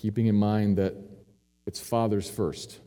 [0.00, 0.96] keeping in mind that
[1.66, 2.80] it's fathers first.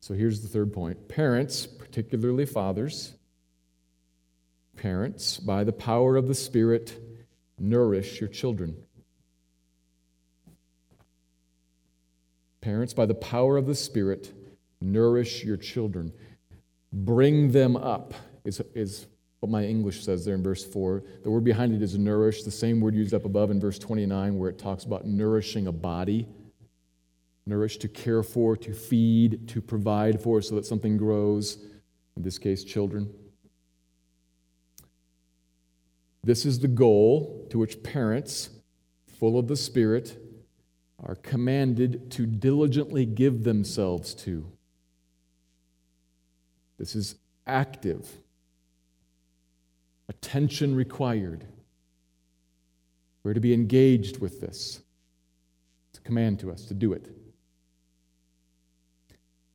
[0.00, 3.14] So here's the third point parents, particularly fathers,
[4.76, 6.98] parents, by the power of the Spirit,
[7.60, 8.76] nourish your children.
[12.60, 14.32] Parents, by the power of the Spirit,
[14.80, 16.12] nourish your children.
[16.92, 18.14] Bring them up,
[18.44, 19.06] is, is
[19.42, 21.02] what my English says there in verse 4.
[21.24, 24.38] The word behind it is nourish, the same word used up above in verse 29,
[24.38, 26.28] where it talks about nourishing a body.
[27.44, 31.58] Nourish to care for, to feed, to provide for, so that something grows,
[32.16, 33.12] in this case, children.
[36.22, 38.50] This is the goal to which parents,
[39.18, 40.18] full of the Spirit,
[41.02, 44.46] are commanded to diligently give themselves to.
[46.78, 48.18] This is active
[50.08, 51.46] attention required.
[53.24, 54.80] We're to be engaged with this.
[55.90, 57.08] It's a command to us to do it.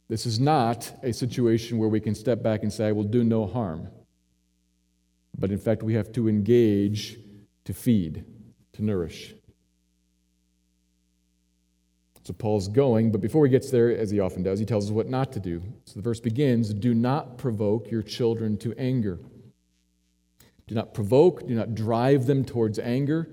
[0.10, 3.24] This is not a situation where we can step back and say, I will do
[3.24, 3.90] no harm.
[5.38, 7.18] But in fact, we have to engage
[7.66, 8.24] to feed,
[8.74, 9.34] to nourish.
[12.24, 14.92] So Paul's going, but before he gets there, as he often does, he tells us
[14.92, 15.62] what not to do.
[15.86, 19.20] So the verse begins Do not provoke your children to anger.
[20.68, 23.30] Do not provoke, do not drive them towards anger.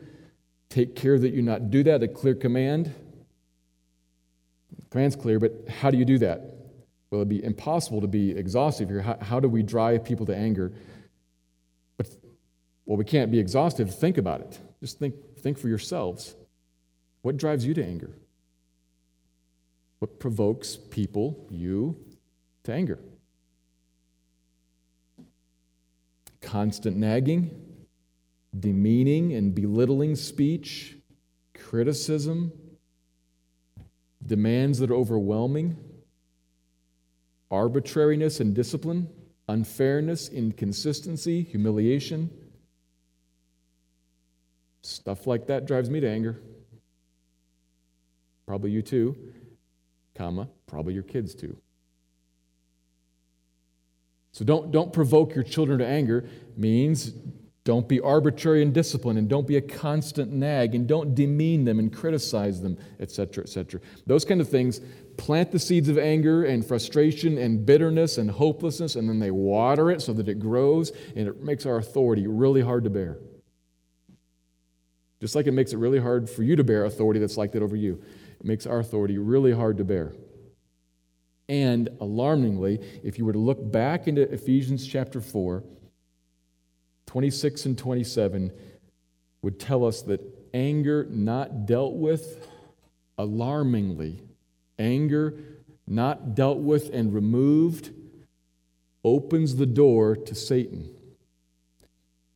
[0.69, 2.95] Take care that you not do that, a clear command.
[4.77, 6.55] The command's clear, but how do you do that?
[7.11, 9.03] Well, it'd be impossible to be exhaustive here.
[9.03, 10.73] How, how do we drive people to anger?
[11.97, 12.09] But,
[12.87, 13.95] well, we can't be exhaustive.
[13.95, 14.59] Think about it.
[14.81, 16.35] Just think, think for yourselves.
[17.23, 18.11] What drives you to anger?
[19.99, 21.97] What provokes people, you,
[22.65, 22.99] to anger?
[26.45, 27.51] Constant nagging,
[28.59, 30.97] demeaning and belittling speech,
[31.55, 32.53] criticism,
[34.25, 35.77] demands that are overwhelming,
[37.51, 39.09] arbitrariness and discipline,
[39.49, 42.31] unfairness, inconsistency, humiliation.
[44.83, 46.41] Stuff like that drives me to anger.
[48.47, 49.17] Probably you too
[50.15, 51.57] comma, probably your kids too.
[54.35, 57.13] So don't, don't provoke your children to anger means
[57.63, 61.79] don't be arbitrary in discipline and don't be a constant nag and don't demean them
[61.79, 63.81] and criticize them, etc., etc.
[64.09, 64.81] Those kind of things
[65.19, 69.89] plant the seeds of anger and frustration and bitterness and hopelessness, and then they water
[69.93, 73.19] it so that it grows and it makes our authority really hard to bear.
[75.21, 77.63] Just like it makes it really hard for you to bear authority that's like that
[77.63, 78.03] over you.
[78.41, 80.13] It makes our authority really hard to bear.
[81.49, 85.63] And alarmingly, if you were to look back into Ephesians chapter 4,
[87.07, 88.53] 26 and 27
[89.43, 90.21] would tell us that
[90.55, 92.49] anger not dealt with,
[93.19, 94.23] alarmingly,
[94.79, 95.35] anger
[95.87, 97.91] not dealt with and removed
[99.05, 100.91] opens the door to Satan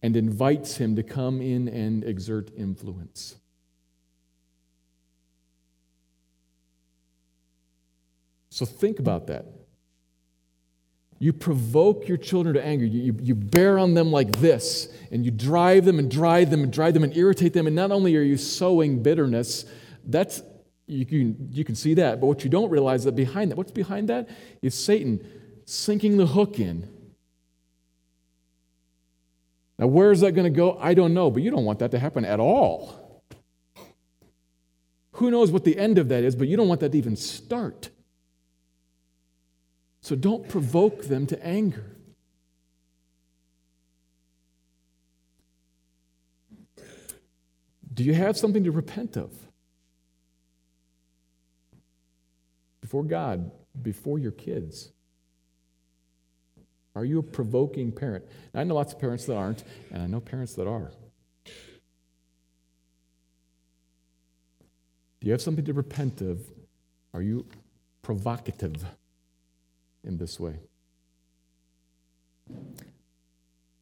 [0.02, 3.36] and invites him to come in and exert influence.
[8.58, 9.46] So think about that.
[11.20, 12.84] You provoke your children to anger.
[12.84, 16.64] You, you, you, bear on them like this, and you drive them and drive them
[16.64, 17.68] and drive them and irritate them.
[17.68, 19.64] And not only are you sowing bitterness,
[20.04, 20.42] that's
[20.88, 23.56] you can, you can see that, but what you don't realize is that behind that,
[23.56, 24.28] what's behind that
[24.60, 25.24] is Satan
[25.64, 26.88] sinking the hook in.
[29.78, 30.76] Now, where is that going to go?
[30.80, 33.22] I don't know, but you don't want that to happen at all.
[35.12, 37.14] Who knows what the end of that is, but you don't want that to even
[37.14, 37.90] start.
[40.00, 41.84] So don't provoke them to anger.
[47.92, 49.32] Do you have something to repent of?
[52.80, 53.50] Before God,
[53.82, 54.92] before your kids?
[56.94, 58.24] Are you a provoking parent?
[58.54, 60.90] Now, I know lots of parents that aren't, and I know parents that are.
[65.20, 66.40] Do you have something to repent of?
[67.12, 67.46] Are you
[68.02, 68.84] provocative?
[70.08, 70.58] In this way.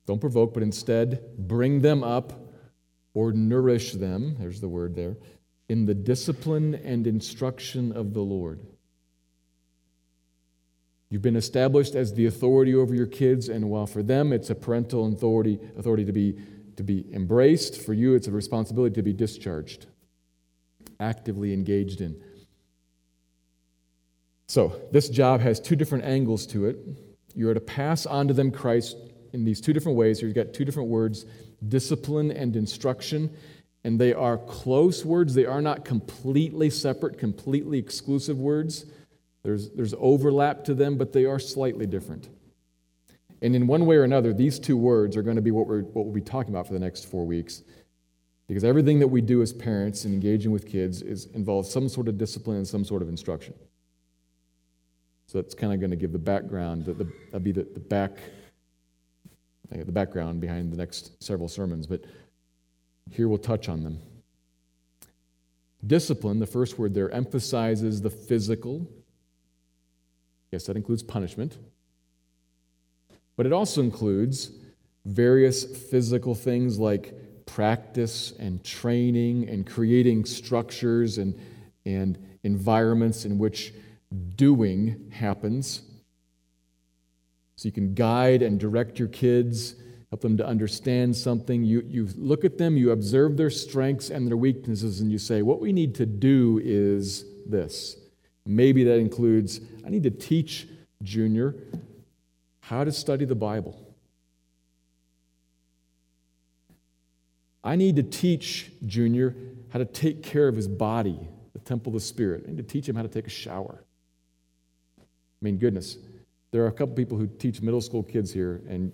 [0.06, 2.32] Don't provoke, but instead bring them up
[3.14, 5.16] or nourish them, there's the word there,
[5.68, 8.60] in the discipline and instruction of the Lord.
[11.08, 14.54] You've been established as the authority over your kids, and while for them it's a
[14.54, 16.36] parental authority, authority to, be,
[16.76, 19.86] to be embraced, for you it's a responsibility to be discharged,
[21.00, 22.20] actively engaged in.
[24.46, 26.78] So, this job has two different angles to it.
[27.34, 28.96] You are to pass on to them Christ
[29.32, 30.22] in these two different ways.
[30.22, 31.26] You've got two different words
[31.68, 33.30] discipline and instruction.
[33.84, 35.34] And they are close words.
[35.34, 38.84] They are not completely separate, completely exclusive words.
[39.44, 42.28] There's, there's overlap to them, but they are slightly different.
[43.42, 45.82] And in one way or another, these two words are going to be what, we're,
[45.82, 47.62] what we'll be talking about for the next four weeks.
[48.48, 52.08] Because everything that we do as parents and engaging with kids is, involves some sort
[52.08, 53.54] of discipline and some sort of instruction.
[55.26, 58.18] So that's kind of going to give the background, that'll be the, the back,
[59.70, 62.04] the background behind the next several sermons, but
[63.10, 63.98] here we'll touch on them.
[65.84, 68.88] Discipline, the first word there, emphasizes the physical.
[70.52, 71.58] Yes, that includes punishment.
[73.36, 74.50] But it also includes
[75.04, 77.14] various physical things like
[77.46, 81.38] practice and training and creating structures and,
[81.84, 83.72] and environments in which
[84.36, 85.82] doing happens.
[87.56, 89.76] So you can guide and direct your kids,
[90.10, 91.64] help them to understand something.
[91.64, 95.42] You, you look at them, you observe their strengths and their weaknesses, and you say,
[95.42, 97.96] What we need to do is this.
[98.44, 100.68] Maybe that includes I need to teach
[101.02, 101.54] Junior
[102.60, 103.80] how to study the Bible.
[107.64, 109.34] I need to teach Junior
[109.70, 111.18] how to take care of his body,
[111.52, 112.44] the temple of the Spirit.
[112.46, 113.85] I need to teach him how to take a shower.
[115.40, 115.98] I mean, goodness,
[116.50, 118.92] there are a couple people who teach middle school kids here, and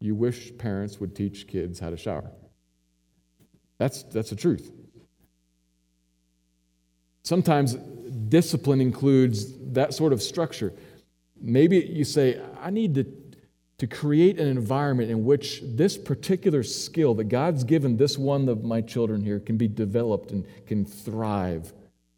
[0.00, 2.30] you wish parents would teach kids how to shower.
[3.78, 4.72] That's, that's the truth.
[7.22, 10.72] Sometimes discipline includes that sort of structure.
[11.40, 13.06] Maybe you say, I need to
[13.78, 18.64] to create an environment in which this particular skill that God's given this one of
[18.64, 21.72] my children here can be developed and can thrive.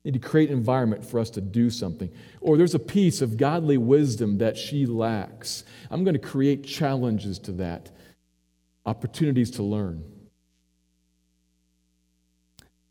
[0.04, 2.10] Need to create an environment for us to do something.
[2.40, 5.64] Or there's a piece of godly wisdom that she lacks.
[5.90, 7.90] I'm going to create challenges to that,
[8.86, 10.02] opportunities to learn.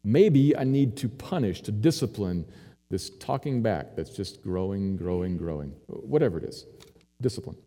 [0.03, 2.45] Maybe I need to punish, to discipline
[2.89, 5.70] this talking back that's just growing, growing, growing.
[5.88, 6.66] Whatever it is,
[7.22, 7.57] discipline.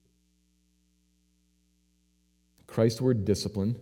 [2.66, 3.76] Christward discipline.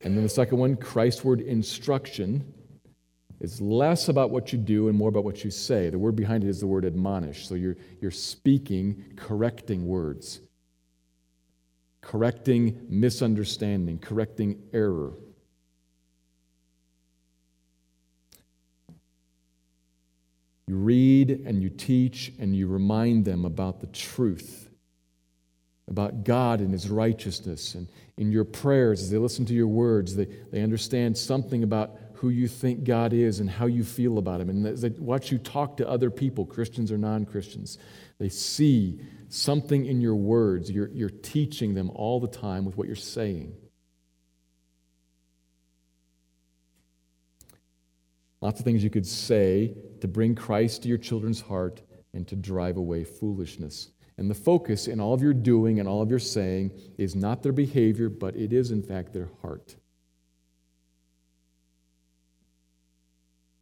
[0.00, 2.52] And then the second one, Christward instruction,
[3.42, 5.90] is less about what you do and more about what you say.
[5.90, 7.48] The word behind it is the word admonish.
[7.48, 10.40] So you're, you're speaking correcting words,
[12.00, 15.14] correcting misunderstanding, correcting error.
[20.68, 24.70] You read and you teach and you remind them about the truth,
[25.88, 30.16] about God and His righteousness and in your prayers, as they listen to your words,
[30.16, 34.40] they, they understand something about who you think God is and how you feel about
[34.40, 34.48] Him.
[34.48, 37.78] And as they watch you talk to other people, Christians or non Christians,
[38.18, 40.70] they see something in your words.
[40.70, 43.54] You're, you're teaching them all the time with what you're saying.
[48.40, 51.80] Lots of things you could say to bring Christ to your children's heart
[52.12, 53.90] and to drive away foolishness.
[54.18, 57.42] And the focus in all of your doing and all of your saying is not
[57.42, 59.76] their behavior, but it is, in fact, their heart.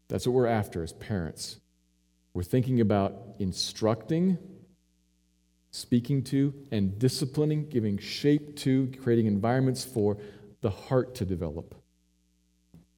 [0.09, 1.61] That's what we're after as parents.
[2.34, 4.38] We're thinking about instructing,
[5.70, 10.18] speaking to, and disciplining, giving shape to, creating environments for
[10.62, 11.76] the heart to develop.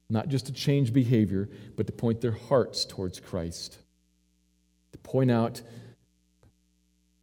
[0.09, 3.77] Not just to change behavior, but to point their hearts towards Christ.
[4.91, 5.61] To point out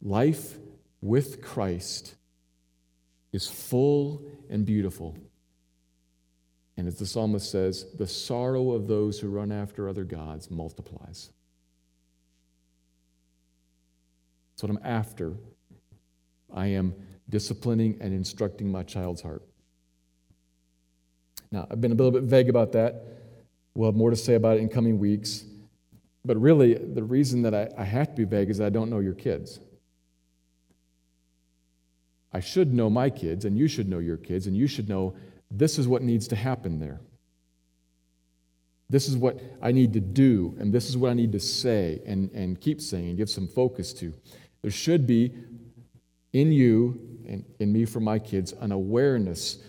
[0.01, 0.57] Life
[1.01, 2.15] with Christ
[3.31, 5.15] is full and beautiful.
[6.77, 11.29] And as the psalmist says, the sorrow of those who run after other gods multiplies.
[14.51, 15.33] That's what I'm after.
[16.53, 16.93] I am
[17.29, 19.43] disciplining and instructing my child's heart.
[21.51, 23.03] Now, I've been a little bit vague about that.
[23.75, 25.45] We'll have more to say about it in coming weeks.
[26.23, 28.99] But really, the reason that I, I have to be vague is I don't know
[28.99, 29.59] your kids.
[32.33, 35.15] I should know my kids, and you should know your kids, and you should know
[35.49, 37.01] this is what needs to happen there.
[38.89, 42.01] This is what I need to do, and this is what I need to say
[42.05, 44.13] and, and keep saying and give some focus to.
[44.61, 45.33] There should be
[46.33, 49.59] in you and in me for my kids an awareness.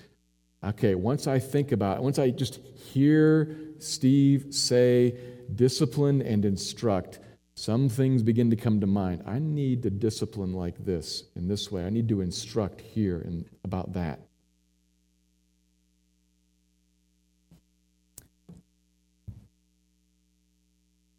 [0.64, 5.16] Okay, once I think about it, once I just hear Steve say
[5.54, 7.18] discipline and instruct,
[7.62, 9.22] some things begin to come to mind.
[9.24, 11.84] I need to discipline like this, in this way.
[11.84, 14.18] I need to instruct here and about that.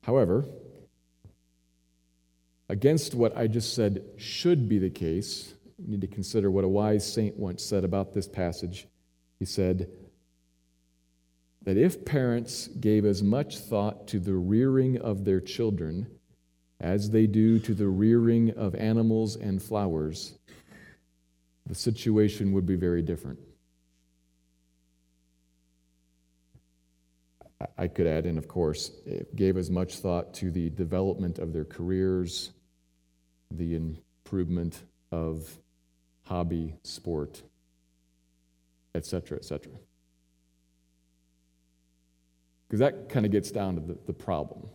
[0.01, 0.43] However,
[2.67, 6.67] against what I just said should be the case, we need to consider what a
[6.67, 8.89] wise saint once said about this passage.
[9.39, 9.89] He said
[11.61, 16.07] that if parents gave as much thought to the rearing of their children
[16.83, 20.37] as they do to the rearing of animals and flowers,
[21.65, 23.39] the situation would be very different.
[27.77, 31.53] I could add in, of course, it gave as much thought to the development of
[31.53, 32.51] their careers,
[33.49, 35.57] the improvement of
[36.23, 37.41] hobby, sport,
[38.93, 39.71] etc., etc.
[42.67, 44.67] Because that kind of gets down to the, the problem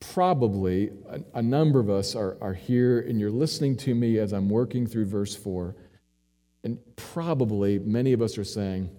[0.00, 4.32] probably a, a number of us are, are here and you're listening to me as
[4.32, 5.74] I'm working through verse 4.
[6.64, 8.90] And probably many of us are saying,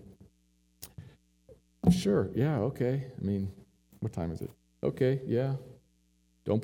[1.91, 3.05] Sure, yeah, okay.
[3.19, 3.51] I mean,
[3.99, 4.51] what time is it?
[4.83, 5.53] Okay, yeah.
[6.45, 6.63] Don't.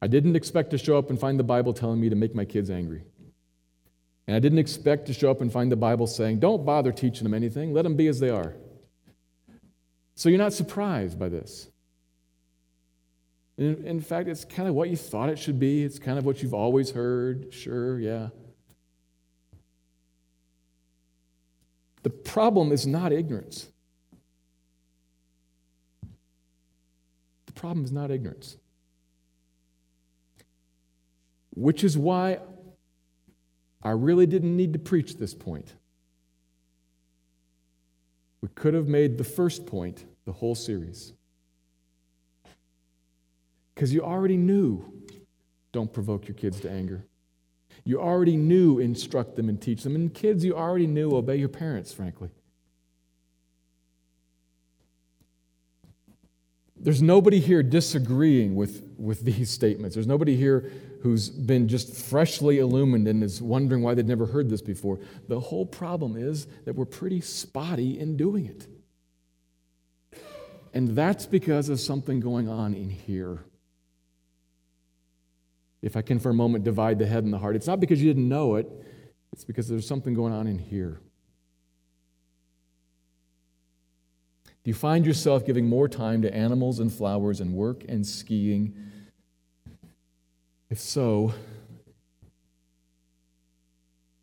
[0.00, 2.44] I didn't expect to show up and find the Bible telling me to make my
[2.44, 3.02] kids angry.
[4.26, 7.24] And I didn't expect to show up and find the Bible saying, don't bother teaching
[7.24, 8.54] them anything, let them be as they are.
[10.14, 11.68] So you're not surprised by this.
[13.56, 16.24] In, in fact, it's kind of what you thought it should be, it's kind of
[16.24, 17.52] what you've always heard.
[17.52, 18.28] Sure, yeah.
[22.02, 23.70] The problem is not ignorance.
[27.46, 28.56] The problem is not ignorance.
[31.54, 32.40] Which is why
[33.82, 35.74] I really didn't need to preach this point.
[38.40, 41.14] We could have made the first point the whole series.
[43.74, 44.84] Because you already knew
[45.72, 47.04] don't provoke your kids to anger.
[47.84, 49.96] You already knew instruct them and teach them.
[49.96, 52.30] And kids, you already knew obey your parents, frankly.
[56.76, 59.94] There's nobody here disagreeing with, with these statements.
[59.94, 60.70] There's nobody here
[61.02, 65.00] who's been just freshly illumined and is wondering why they'd never heard this before.
[65.28, 68.66] The whole problem is that we're pretty spotty in doing it.
[70.72, 73.44] And that's because of something going on in here
[75.84, 78.02] if I can for a moment divide the head and the heart, it's not because
[78.02, 78.66] you didn't know it,
[79.34, 80.98] it's because there's something going on in here.
[84.46, 88.74] Do you find yourself giving more time to animals and flowers and work and skiing?
[90.70, 91.34] If so,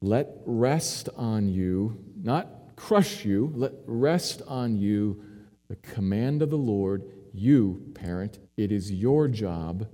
[0.01, 5.24] let rest on you, not crush you, let rest on you
[5.68, 7.03] the command of the Lord.
[7.34, 9.88] You, parent, it is your job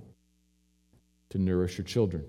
[1.30, 2.24] to nourish your children.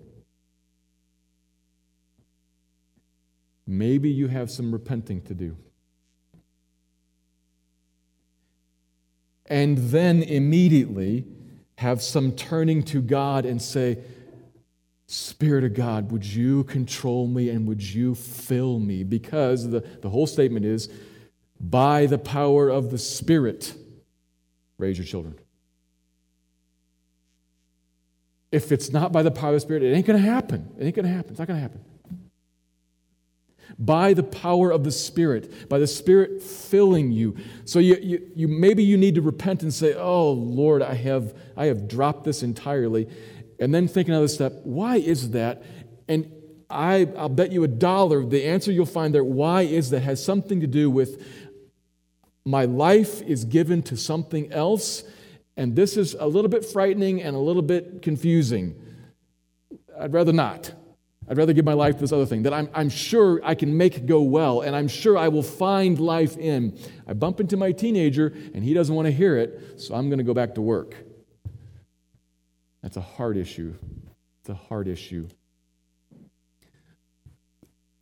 [3.65, 5.55] Maybe you have some repenting to do.
[9.45, 11.25] And then immediately
[11.77, 13.99] have some turning to God and say,
[15.07, 19.03] Spirit of God, would you control me and would you fill me?
[19.03, 20.89] Because the, the whole statement is,
[21.59, 23.73] by the power of the Spirit,
[24.77, 25.35] raise your children.
[28.51, 30.71] If it's not by the power of the Spirit, it ain't going to happen.
[30.77, 31.31] It ain't going to happen.
[31.31, 31.83] It's not going to happen.
[33.77, 37.37] By the power of the Spirit, by the Spirit filling you.
[37.65, 41.33] So you, you, you maybe you need to repent and say, "Oh Lord, I have
[41.55, 43.07] I have dropped this entirely,"
[43.59, 44.53] and then think another step.
[44.63, 45.63] Why is that?
[46.07, 46.31] And
[46.69, 49.23] I, I'll bet you a dollar the answer you'll find there.
[49.23, 50.01] Why is that?
[50.01, 51.23] Has something to do with
[52.45, 55.03] my life is given to something else
[55.59, 58.81] and this is a little bit frightening and a little bit confusing.
[59.99, 60.71] I'd rather not.
[61.27, 63.75] I'd rather give my life to this other thing that I'm, I'm sure I can
[63.75, 66.79] make go well and I'm sure I will find life in.
[67.05, 70.19] I bump into my teenager and he doesn't want to hear it, so I'm going
[70.19, 70.95] to go back to work.
[72.81, 73.75] That's a hard issue.
[74.39, 75.27] It's a hard issue.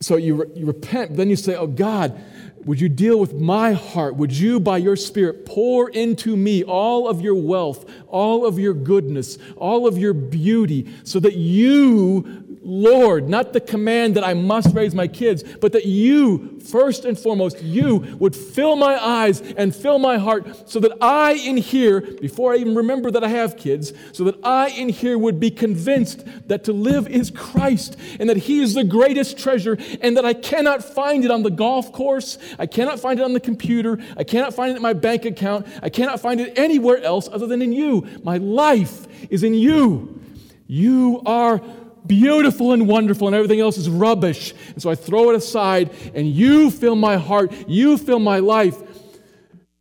[0.00, 2.20] So you, re- you repent, then you say, Oh God,
[2.64, 4.16] would you deal with my heart?
[4.16, 8.74] Would you, by your Spirit, pour into me all of your wealth, all of your
[8.74, 14.74] goodness, all of your beauty, so that you Lord, not the command that I must
[14.74, 19.74] raise my kids, but that you, first and foremost, you would fill my eyes and
[19.74, 23.56] fill my heart so that I in here, before I even remember that I have
[23.56, 28.28] kids, so that I in here would be convinced that to live is Christ and
[28.28, 31.90] that He is the greatest treasure and that I cannot find it on the golf
[31.90, 35.24] course, I cannot find it on the computer, I cannot find it in my bank
[35.24, 38.06] account, I cannot find it anywhere else other than in you.
[38.22, 40.20] My life is in you.
[40.66, 41.62] You are
[42.08, 44.54] beautiful and wonderful, and everything else is rubbish.
[44.72, 48.76] And so I throw it aside, and you fill my heart, you fill my life.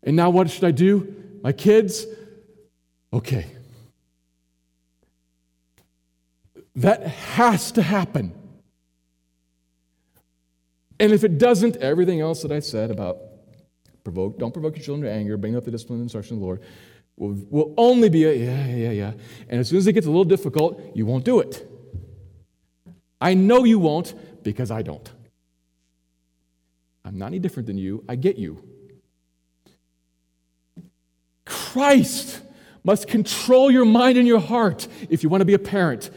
[0.03, 1.15] And now what should I do?
[1.41, 2.05] My kids?
[3.11, 3.45] Okay.
[6.75, 8.33] That has to happen.
[10.99, 13.17] And if it doesn't, everything else that I said about
[14.03, 16.45] provoke, don't provoke your children to anger, bring up the discipline and instruction of the
[16.45, 16.61] Lord,
[17.17, 19.11] will, will only be a yeah, yeah, yeah.
[19.49, 21.67] And as soon as it gets a little difficult, you won't do it.
[23.19, 25.09] I know you won't because I don't.
[27.03, 28.03] I'm not any different than you.
[28.07, 28.63] I get you.
[31.45, 32.41] Christ
[32.83, 36.09] must control your mind and your heart if you want to be a parent.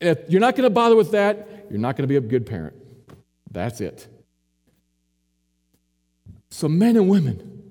[0.00, 2.46] If you're not going to bother with that, you're not going to be a good
[2.46, 2.74] parent.
[3.50, 4.06] That's it.
[6.50, 7.62] So, men and women,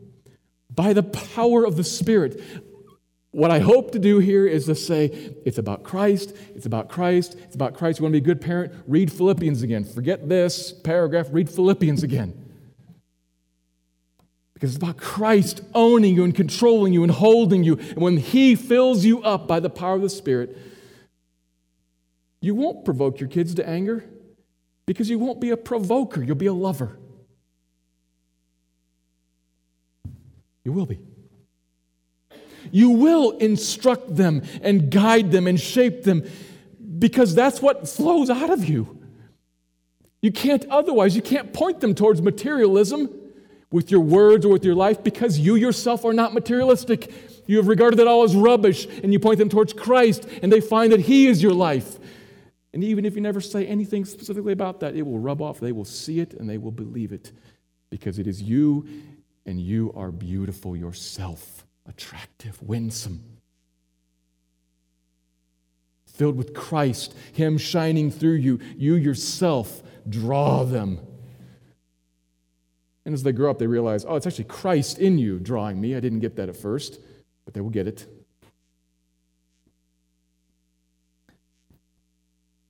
[0.73, 2.41] by the power of the Spirit,
[3.31, 7.35] what I hope to do here is to say it's about Christ, it's about Christ,
[7.43, 7.99] it's about Christ.
[7.99, 8.73] You want to be a good parent?
[8.87, 9.83] Read Philippians again.
[9.83, 12.33] Forget this paragraph, read Philippians again.
[14.55, 17.77] Because it's about Christ owning you and controlling you and holding you.
[17.77, 20.57] And when He fills you up by the power of the Spirit,
[22.41, 24.03] you won't provoke your kids to anger
[24.85, 26.97] because you won't be a provoker, you'll be a lover.
[30.63, 30.99] You will be.
[32.71, 36.23] You will instruct them and guide them and shape them
[36.97, 38.97] because that's what flows out of you.
[40.21, 43.09] You can't otherwise, you can't point them towards materialism
[43.71, 47.11] with your words or with your life because you yourself are not materialistic.
[47.47, 50.61] You have regarded it all as rubbish and you point them towards Christ and they
[50.61, 51.97] find that He is your life.
[52.73, 55.59] And even if you never say anything specifically about that, it will rub off.
[55.59, 57.31] They will see it and they will believe it
[57.89, 58.87] because it is you
[59.45, 63.23] and you are beautiful yourself, attractive, winsome.
[66.05, 70.99] Filled with Christ, Him shining through you, you yourself draw them.
[73.05, 75.95] And as they grow up, they realize, oh, it's actually Christ in you drawing me.
[75.95, 76.99] I didn't get that at first,
[77.45, 78.05] but they will get it.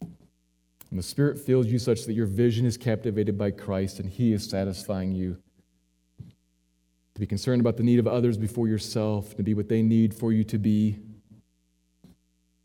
[0.02, 4.34] And the Spirit fills you such that your vision is captivated by Christ and He
[4.34, 5.38] is satisfying you.
[7.20, 10.14] To be concerned about the need of others before yourself, to be what they need
[10.14, 11.00] for you to be.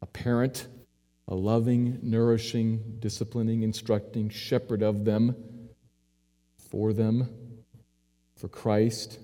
[0.01, 0.69] A parent,
[1.27, 5.35] a loving, nourishing, disciplining, instructing shepherd of them,
[6.71, 7.35] for them,
[8.37, 9.19] for Christ.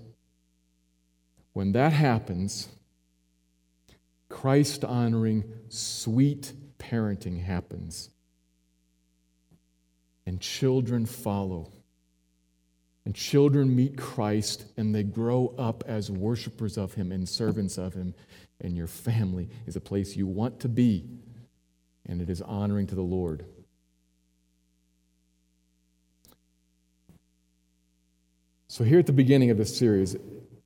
[1.52, 2.66] When that happens,
[4.28, 8.10] Christ honoring, sweet parenting happens
[10.26, 11.70] and children follow.
[13.04, 17.94] And children meet Christ and they grow up as worshipers of Him and servants of
[17.94, 18.14] Him.
[18.60, 21.06] And your family is a place you want to be,
[22.06, 23.44] and it is honoring to the Lord.
[28.68, 30.14] So, here at the beginning of this series,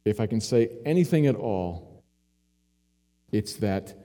[0.05, 2.03] if I can say anything at all,
[3.33, 3.97] it's that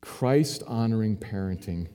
[0.00, 1.88] Christ honoring parenting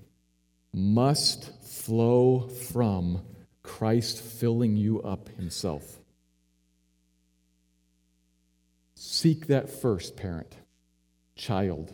[0.73, 3.21] must flow from
[3.65, 5.99] Christ filling you up himself.
[8.93, 10.55] Seek that first, parent,
[11.35, 11.91] child.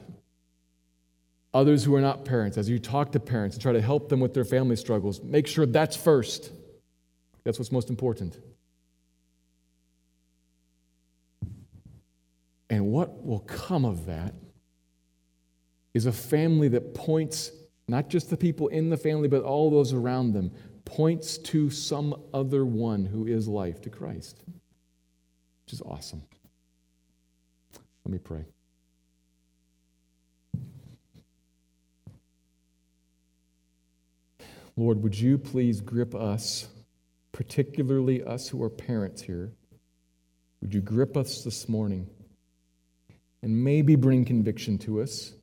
[1.53, 4.19] Others who are not parents, as you talk to parents and try to help them
[4.19, 6.51] with their family struggles, make sure that's first.
[7.45, 8.37] That's what's most important.
[12.69, 14.33] And what will come of that
[15.93, 17.51] is a family that points
[17.87, 20.51] not just the people in the family, but all those around them,
[20.85, 24.43] points to some other one who is life, to Christ,
[25.65, 26.23] which is awesome.
[28.05, 28.45] Let me pray.
[34.77, 36.67] Lord, would you please grip us,
[37.31, 39.51] particularly us who are parents here?
[40.61, 42.09] Would you grip us this morning
[43.43, 45.33] and maybe bring conviction to us?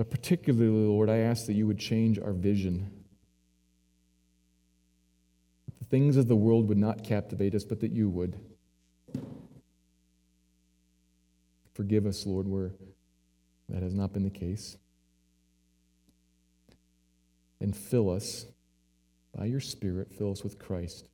[0.00, 2.90] But particularly, Lord, I ask that you would change our vision.
[5.66, 8.40] That The things of the world would not captivate us, but that you would.
[11.74, 12.70] Forgive us, Lord, where
[13.68, 14.78] that has not been the case.
[17.60, 18.46] And fill us
[19.36, 21.10] by your Spirit, fill us with Christ.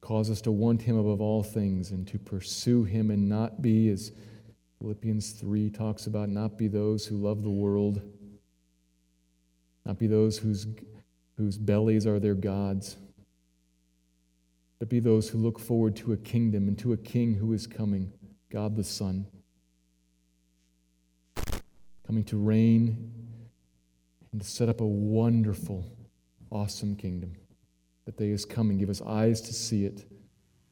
[0.00, 3.90] Cause us to want him above all things and to pursue him and not be
[3.90, 4.12] as
[4.80, 8.02] Philippians 3 talks about not be those who love the world,
[9.84, 10.66] not be those whose,
[11.36, 12.96] whose bellies are their gods,
[14.78, 17.66] but be those who look forward to a kingdom and to a king who is
[17.66, 18.12] coming,
[18.50, 19.26] God the Son,
[22.06, 23.12] coming to reign
[24.32, 25.84] and to set up a wonderful,
[26.50, 27.32] awesome kingdom.
[28.04, 28.76] That day is coming.
[28.78, 30.04] Give us eyes to see it.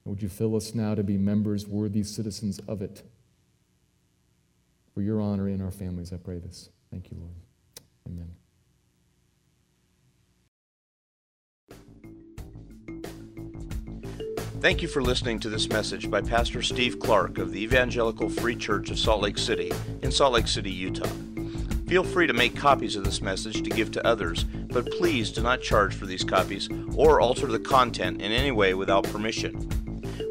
[0.04, 3.02] And would you fill us now to be members, worthy citizens of it?
[4.94, 6.12] For your honor in our families.
[6.12, 6.70] I pray this.
[6.90, 7.34] Thank you, Lord.
[8.06, 8.30] Amen.
[14.60, 18.56] Thank you for listening to this message by Pastor Steve Clark of the Evangelical Free
[18.56, 19.70] Church of Salt Lake City
[20.00, 21.10] in Salt Lake City, Utah.
[21.86, 25.42] Feel free to make copies of this message to give to others, but please do
[25.42, 29.83] not charge for these copies or alter the content in any way without permission.